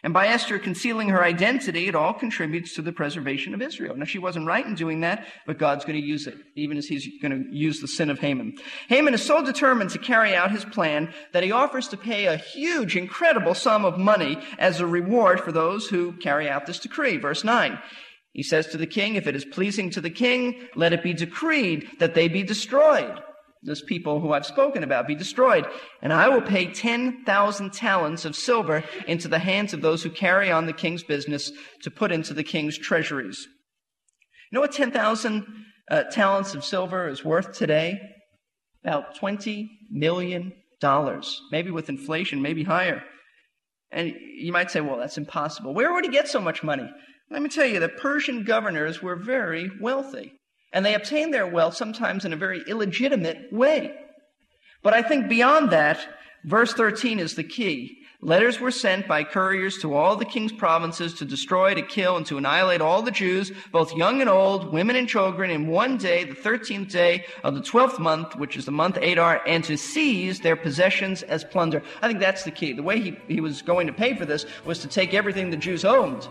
And 0.02 0.14
by 0.14 0.28
Esther 0.28 0.58
concealing 0.58 1.08
her 1.10 1.22
identity, 1.22 1.86
it 1.86 1.94
all 1.94 2.14
contributes 2.14 2.74
to 2.74 2.82
the 2.82 2.92
preservation 2.92 3.52
of 3.54 3.60
Israel. 3.60 3.96
Now, 3.96 4.06
she 4.06 4.18
wasn't 4.18 4.46
right 4.46 4.64
in 4.64 4.74
doing 4.74 5.00
that, 5.00 5.26
but 5.46 5.58
God's 5.58 5.84
going 5.84 6.00
to 6.00 6.06
use 6.06 6.26
it, 6.26 6.36
even 6.56 6.78
as 6.78 6.86
he's 6.86 7.06
going 7.20 7.32
to 7.32 7.54
use 7.54 7.80
the 7.80 7.88
sin 7.88 8.08
of 8.08 8.18
Haman. 8.18 8.56
Haman 8.88 9.14
is 9.14 9.22
so 9.22 9.44
determined 9.44 9.90
to 9.90 9.98
carry 9.98 10.34
out 10.34 10.50
his 10.50 10.64
plan 10.64 11.12
that 11.32 11.42
he 11.42 11.52
offers 11.52 11.88
to 11.88 11.96
pay 11.96 12.26
a 12.26 12.36
huge, 12.36 12.96
incredible 12.96 13.54
sum 13.54 13.84
of 13.84 13.98
money 13.98 14.38
as 14.58 14.80
a 14.80 14.86
reward 14.86 15.40
for 15.40 15.52
those 15.52 15.86
who 15.86 16.12
carry 16.12 16.48
out 16.48 16.66
this 16.66 16.80
decree. 16.80 17.16
Verse 17.18 17.44
9. 17.44 17.78
He 18.32 18.42
says 18.42 18.68
to 18.68 18.76
the 18.76 18.86
king, 18.86 19.16
if 19.16 19.26
it 19.26 19.34
is 19.34 19.44
pleasing 19.44 19.90
to 19.90 20.00
the 20.00 20.08
king, 20.08 20.68
let 20.76 20.92
it 20.92 21.02
be 21.02 21.12
decreed 21.12 21.88
that 21.98 22.14
they 22.14 22.28
be 22.28 22.44
destroyed 22.44 23.20
those 23.62 23.82
people 23.82 24.20
who 24.20 24.32
I've 24.32 24.46
spoken 24.46 24.82
about 24.82 25.06
be 25.06 25.14
destroyed. 25.14 25.66
And 26.00 26.12
I 26.12 26.28
will 26.28 26.40
pay 26.40 26.72
10,000 26.72 27.72
talents 27.72 28.24
of 28.24 28.34
silver 28.34 28.82
into 29.06 29.28
the 29.28 29.38
hands 29.38 29.74
of 29.74 29.82
those 29.82 30.02
who 30.02 30.10
carry 30.10 30.50
on 30.50 30.66
the 30.66 30.72
king's 30.72 31.02
business 31.02 31.52
to 31.82 31.90
put 31.90 32.12
into 32.12 32.32
the 32.32 32.44
king's 32.44 32.78
treasuries. 32.78 33.46
You 34.50 34.56
know 34.56 34.60
what 34.62 34.72
10,000 34.72 35.46
uh, 35.90 36.04
talents 36.04 36.54
of 36.54 36.64
silver 36.64 37.08
is 37.08 37.24
worth 37.24 37.52
today? 37.52 38.00
About 38.82 39.16
$20 39.16 39.68
million. 39.90 40.52
Maybe 41.52 41.70
with 41.70 41.90
inflation, 41.90 42.40
maybe 42.40 42.64
higher. 42.64 43.02
And 43.92 44.14
you 44.36 44.52
might 44.52 44.70
say, 44.70 44.80
well, 44.80 44.96
that's 44.96 45.18
impossible. 45.18 45.74
Where 45.74 45.92
would 45.92 46.04
he 46.04 46.10
get 46.10 46.28
so 46.28 46.40
much 46.40 46.62
money? 46.62 46.88
Let 47.30 47.42
me 47.42 47.48
tell 47.48 47.66
you, 47.66 47.78
the 47.80 47.88
Persian 47.88 48.44
governors 48.44 49.02
were 49.02 49.16
very 49.16 49.70
wealthy. 49.80 50.32
And 50.72 50.84
they 50.84 50.94
obtain 50.94 51.30
their 51.30 51.46
wealth 51.46 51.74
sometimes 51.76 52.24
in 52.24 52.32
a 52.32 52.36
very 52.36 52.62
illegitimate 52.66 53.52
way. 53.52 53.94
But 54.82 54.94
I 54.94 55.02
think 55.02 55.28
beyond 55.28 55.70
that, 55.70 56.06
verse 56.44 56.72
13 56.72 57.18
is 57.18 57.34
the 57.34 57.44
key. 57.44 57.96
Letters 58.22 58.60
were 58.60 58.70
sent 58.70 59.08
by 59.08 59.24
couriers 59.24 59.78
to 59.78 59.94
all 59.94 60.14
the 60.14 60.26
king's 60.26 60.52
provinces 60.52 61.14
to 61.14 61.24
destroy, 61.24 61.72
to 61.72 61.80
kill, 61.80 62.18
and 62.18 62.26
to 62.26 62.36
annihilate 62.36 62.82
all 62.82 63.00
the 63.00 63.10
Jews, 63.10 63.50
both 63.72 63.96
young 63.96 64.20
and 64.20 64.28
old, 64.28 64.74
women 64.74 64.94
and 64.94 65.08
children, 65.08 65.50
in 65.50 65.68
one 65.68 65.96
day, 65.96 66.24
the 66.24 66.34
13th 66.34 66.90
day 66.90 67.24
of 67.44 67.54
the 67.54 67.62
12th 67.62 67.98
month, 67.98 68.36
which 68.36 68.58
is 68.58 68.66
the 68.66 68.72
month 68.72 68.98
Adar, 68.98 69.40
and 69.46 69.64
to 69.64 69.78
seize 69.78 70.40
their 70.40 70.56
possessions 70.56 71.22
as 71.22 71.44
plunder. 71.44 71.82
I 72.02 72.08
think 72.08 72.20
that's 72.20 72.44
the 72.44 72.50
key. 72.50 72.74
The 72.74 72.82
way 72.82 73.00
he, 73.00 73.16
he 73.26 73.40
was 73.40 73.62
going 73.62 73.86
to 73.86 73.92
pay 73.92 74.14
for 74.14 74.26
this 74.26 74.44
was 74.66 74.80
to 74.80 74.88
take 74.88 75.14
everything 75.14 75.48
the 75.48 75.56
Jews 75.56 75.86
owned 75.86 76.28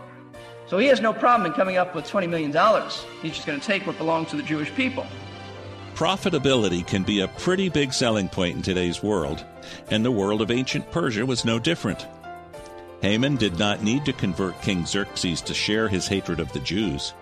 so 0.70 0.78
he 0.78 0.86
has 0.86 1.00
no 1.00 1.12
problem 1.12 1.50
in 1.50 1.52
coming 1.52 1.76
up 1.76 1.96
with 1.96 2.08
$20 2.08 2.28
million. 2.28 2.52
He's 3.22 3.34
just 3.34 3.46
going 3.46 3.58
to 3.58 3.66
take 3.66 3.88
what 3.88 3.98
belongs 3.98 4.30
to 4.30 4.36
the 4.36 4.42
Jewish 4.44 4.72
people. 4.74 5.04
Profitability 5.96 6.86
can 6.86 7.02
be 7.02 7.20
a 7.20 7.28
pretty 7.28 7.68
big 7.68 7.92
selling 7.92 8.28
point 8.28 8.54
in 8.54 8.62
today's 8.62 9.02
world, 9.02 9.44
and 9.90 10.04
the 10.04 10.12
world 10.12 10.40
of 10.40 10.52
ancient 10.52 10.88
Persia 10.92 11.26
was 11.26 11.44
no 11.44 11.58
different. 11.58 12.06
Haman 13.02 13.34
did 13.34 13.58
not 13.58 13.82
need 13.82 14.04
to 14.04 14.12
convert 14.12 14.62
King 14.62 14.86
Xerxes 14.86 15.40
to 15.42 15.54
share 15.54 15.88
his 15.88 16.06
hatred 16.06 16.38
of 16.38 16.52
the 16.52 16.60
Jews. 16.60 17.14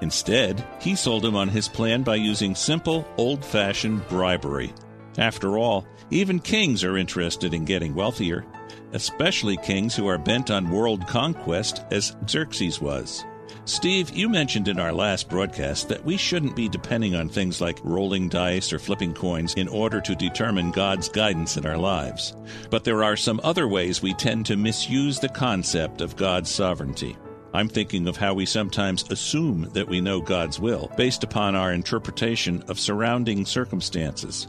Instead, 0.00 0.66
he 0.80 0.96
sold 0.96 1.24
him 1.24 1.36
on 1.36 1.48
his 1.48 1.68
plan 1.68 2.02
by 2.02 2.14
using 2.14 2.54
simple, 2.54 3.06
old 3.18 3.44
fashioned 3.44 4.08
bribery. 4.08 4.72
After 5.18 5.58
all, 5.58 5.86
even 6.10 6.38
kings 6.38 6.82
are 6.82 6.96
interested 6.96 7.52
in 7.52 7.66
getting 7.66 7.94
wealthier, 7.94 8.46
especially 8.92 9.56
kings 9.56 9.94
who 9.94 10.06
are 10.06 10.18
bent 10.18 10.50
on 10.50 10.70
world 10.70 11.06
conquest, 11.06 11.84
as 11.90 12.16
Xerxes 12.28 12.80
was. 12.80 13.24
Steve, 13.64 14.10
you 14.10 14.28
mentioned 14.28 14.68
in 14.68 14.78
our 14.78 14.92
last 14.92 15.28
broadcast 15.28 15.88
that 15.88 16.04
we 16.04 16.16
shouldn't 16.16 16.54
be 16.54 16.68
depending 16.68 17.16
on 17.16 17.28
things 17.28 17.60
like 17.60 17.80
rolling 17.82 18.28
dice 18.28 18.72
or 18.72 18.78
flipping 18.78 19.12
coins 19.12 19.54
in 19.54 19.66
order 19.66 20.00
to 20.00 20.14
determine 20.14 20.70
God's 20.70 21.08
guidance 21.08 21.56
in 21.56 21.66
our 21.66 21.76
lives. 21.76 22.36
But 22.70 22.84
there 22.84 23.02
are 23.02 23.16
some 23.16 23.40
other 23.42 23.66
ways 23.66 24.00
we 24.00 24.14
tend 24.14 24.46
to 24.46 24.56
misuse 24.56 25.18
the 25.18 25.28
concept 25.28 26.00
of 26.00 26.14
God's 26.14 26.48
sovereignty. 26.48 27.16
I'm 27.52 27.68
thinking 27.68 28.06
of 28.06 28.16
how 28.16 28.34
we 28.34 28.46
sometimes 28.46 29.10
assume 29.10 29.68
that 29.72 29.88
we 29.88 30.00
know 30.00 30.20
God's 30.20 30.60
will 30.60 30.92
based 30.96 31.24
upon 31.24 31.56
our 31.56 31.72
interpretation 31.72 32.62
of 32.68 32.78
surrounding 32.78 33.44
circumstances. 33.44 34.46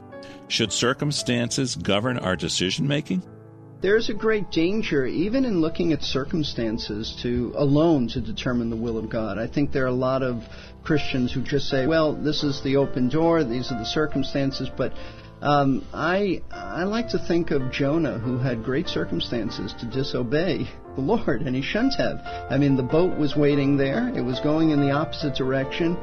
Should 0.48 0.72
circumstances 0.72 1.76
govern 1.76 2.20
our 2.20 2.36
decision 2.36 2.88
making? 2.88 3.24
There's 3.80 4.10
a 4.10 4.14
great 4.14 4.50
danger, 4.50 5.06
even 5.06 5.46
in 5.46 5.62
looking 5.62 5.94
at 5.94 6.02
circumstances, 6.02 7.16
to 7.22 7.54
alone 7.56 8.08
to 8.10 8.22
determine 8.22 8.72
the 8.72 8.76
will 8.76 8.98
of 8.98 9.08
God. 9.08 9.38
I 9.38 9.46
think 9.46 9.72
there 9.72 9.84
are 9.84 9.88
a 9.88 9.92
lot 9.92 10.24
of 10.24 10.42
Christians 10.84 11.32
who 11.32 11.42
just 11.42 11.70
say, 11.70 11.86
"Well, 11.86 12.14
this 12.14 12.44
is 12.44 12.62
the 12.64 12.78
open 12.78 13.08
door; 13.08 13.44
these 13.44 13.72
are 13.72 13.78
the 13.78 13.86
circumstances." 13.86 14.68
But 14.76 14.94
um, 15.44 15.86
I 15.94 16.42
I 16.52 16.86
like 16.86 17.10
to 17.10 17.20
think 17.20 17.52
of 17.52 17.72
Jonah, 17.72 18.18
who 18.18 18.40
had 18.40 18.64
great 18.64 18.88
circumstances 18.88 19.74
to 19.80 19.86
disobey 19.86 20.68
the 20.96 21.02
Lord, 21.02 21.44
and 21.44 21.56
he 21.56 21.62
shouldn't 21.62 21.94
have. 21.96 22.20
I 22.50 22.58
mean, 22.58 22.78
the 22.78 22.84
boat 22.84 23.16
was 23.20 23.36
waiting 23.36 23.78
there; 23.78 24.10
it 24.10 24.22
was 24.22 24.40
going 24.40 24.72
in 24.72 24.82
the 24.82 24.90
opposite 24.90 25.36
direction. 25.36 25.98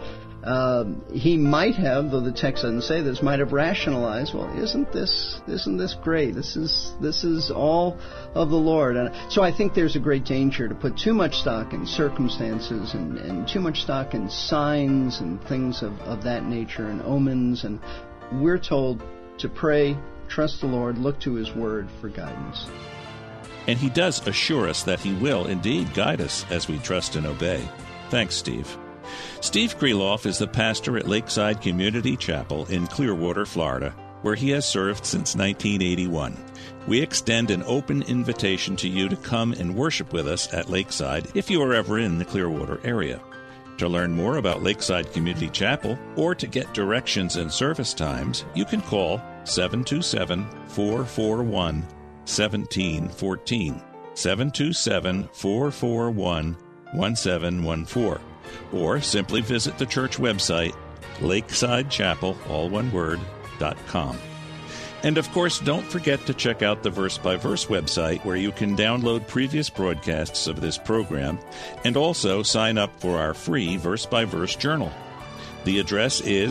Um, 0.44 1.02
he 1.10 1.38
might 1.38 1.74
have, 1.76 2.10
though 2.10 2.20
the 2.20 2.30
text 2.30 2.64
doesn't 2.64 2.82
say 2.82 3.00
this, 3.00 3.22
might 3.22 3.38
have 3.38 3.54
rationalized, 3.54 4.34
well, 4.34 4.52
isn't 4.62 4.92
this 4.92 5.40
isn't 5.48 5.78
this 5.78 5.94
great? 5.94 6.34
This 6.34 6.54
is 6.54 6.92
this 7.00 7.24
is 7.24 7.50
all 7.50 7.98
of 8.34 8.50
the 8.50 8.56
Lord. 8.56 8.96
And 8.96 9.10
so 9.32 9.42
I 9.42 9.50
think 9.56 9.72
there's 9.72 9.96
a 9.96 10.00
great 10.00 10.24
danger 10.24 10.68
to 10.68 10.74
put 10.74 10.98
too 10.98 11.14
much 11.14 11.36
stock 11.36 11.72
in 11.72 11.86
circumstances 11.86 12.92
and, 12.92 13.16
and 13.16 13.48
too 13.48 13.60
much 13.60 13.80
stock 13.80 14.12
in 14.12 14.28
signs 14.28 15.20
and 15.20 15.42
things 15.44 15.82
of, 15.82 15.98
of 16.02 16.22
that 16.24 16.44
nature 16.44 16.88
and 16.88 17.00
omens. 17.02 17.64
And 17.64 17.80
we're 18.30 18.58
told 18.58 19.02
to 19.38 19.48
pray, 19.48 19.96
trust 20.28 20.60
the 20.60 20.66
Lord, 20.66 20.98
look 20.98 21.18
to 21.20 21.34
His 21.34 21.54
Word 21.54 21.88
for 22.02 22.10
guidance. 22.10 22.66
And 23.66 23.78
He 23.78 23.88
does 23.88 24.26
assure 24.26 24.68
us 24.68 24.82
that 24.82 25.00
He 25.00 25.14
will 25.14 25.46
indeed 25.46 25.94
guide 25.94 26.20
us 26.20 26.44
as 26.50 26.68
we 26.68 26.78
trust 26.80 27.16
and 27.16 27.24
obey. 27.24 27.66
Thanks, 28.10 28.34
Steve. 28.34 28.76
Steve 29.40 29.78
Kreloff 29.78 30.26
is 30.26 30.38
the 30.38 30.46
pastor 30.46 30.96
at 30.96 31.08
Lakeside 31.08 31.60
Community 31.60 32.16
Chapel 32.16 32.66
in 32.66 32.86
Clearwater, 32.86 33.46
Florida. 33.46 33.94
where 34.22 34.34
he 34.34 34.48
has 34.50 34.66
served 34.66 35.04
since 35.04 35.36
1981. 35.36 36.34
We 36.86 37.02
extend 37.02 37.50
an 37.50 37.62
open 37.66 38.02
invitation 38.04 38.74
to 38.76 38.88
you 38.88 39.06
to 39.10 39.16
come 39.16 39.52
and 39.52 39.76
worship 39.76 40.14
with 40.14 40.26
us 40.26 40.50
at 40.54 40.70
Lakeside 40.70 41.26
if 41.34 41.50
you 41.50 41.60
are 41.62 41.74
ever 41.74 41.98
in 41.98 42.16
the 42.16 42.24
Clearwater 42.24 42.80
area. 42.84 43.20
To 43.78 43.88
learn 43.88 44.12
more 44.12 44.38
about 44.38 44.62
Lakeside 44.62 45.12
Community 45.12 45.50
Chapel 45.50 45.98
or 46.16 46.34
to 46.34 46.46
get 46.46 46.72
directions 46.72 47.36
and 47.36 47.52
service 47.52 47.92
times, 47.92 48.46
you 48.54 48.64
can 48.64 48.80
call 48.80 49.20
727 49.44 50.46
441 50.68 51.82
1714. 51.82 53.82
727 54.14 55.28
441 55.32 56.56
1714. 56.94 58.33
Or 58.72 59.00
simply 59.00 59.40
visit 59.40 59.78
the 59.78 59.86
church 59.86 60.18
website, 60.18 60.74
lakesidechapel, 61.18 62.36
all 62.48 62.68
one 62.68 62.90
word, 62.92 63.20
dot 63.58 63.76
com. 63.86 64.18
And 65.02 65.18
of 65.18 65.30
course, 65.32 65.58
don't 65.58 65.84
forget 65.84 66.24
to 66.26 66.34
check 66.34 66.62
out 66.62 66.82
the 66.82 66.88
Verse 66.88 67.18
by 67.18 67.36
Verse 67.36 67.66
website 67.66 68.24
where 68.24 68.36
you 68.36 68.50
can 68.52 68.74
download 68.74 69.28
previous 69.28 69.68
broadcasts 69.68 70.46
of 70.46 70.62
this 70.62 70.78
program 70.78 71.38
and 71.84 71.96
also 71.96 72.42
sign 72.42 72.78
up 72.78 72.98
for 73.00 73.18
our 73.18 73.34
free 73.34 73.76
Verse 73.76 74.06
by 74.06 74.24
Verse 74.24 74.56
journal. 74.56 74.90
The 75.64 75.78
address 75.78 76.22
is 76.22 76.50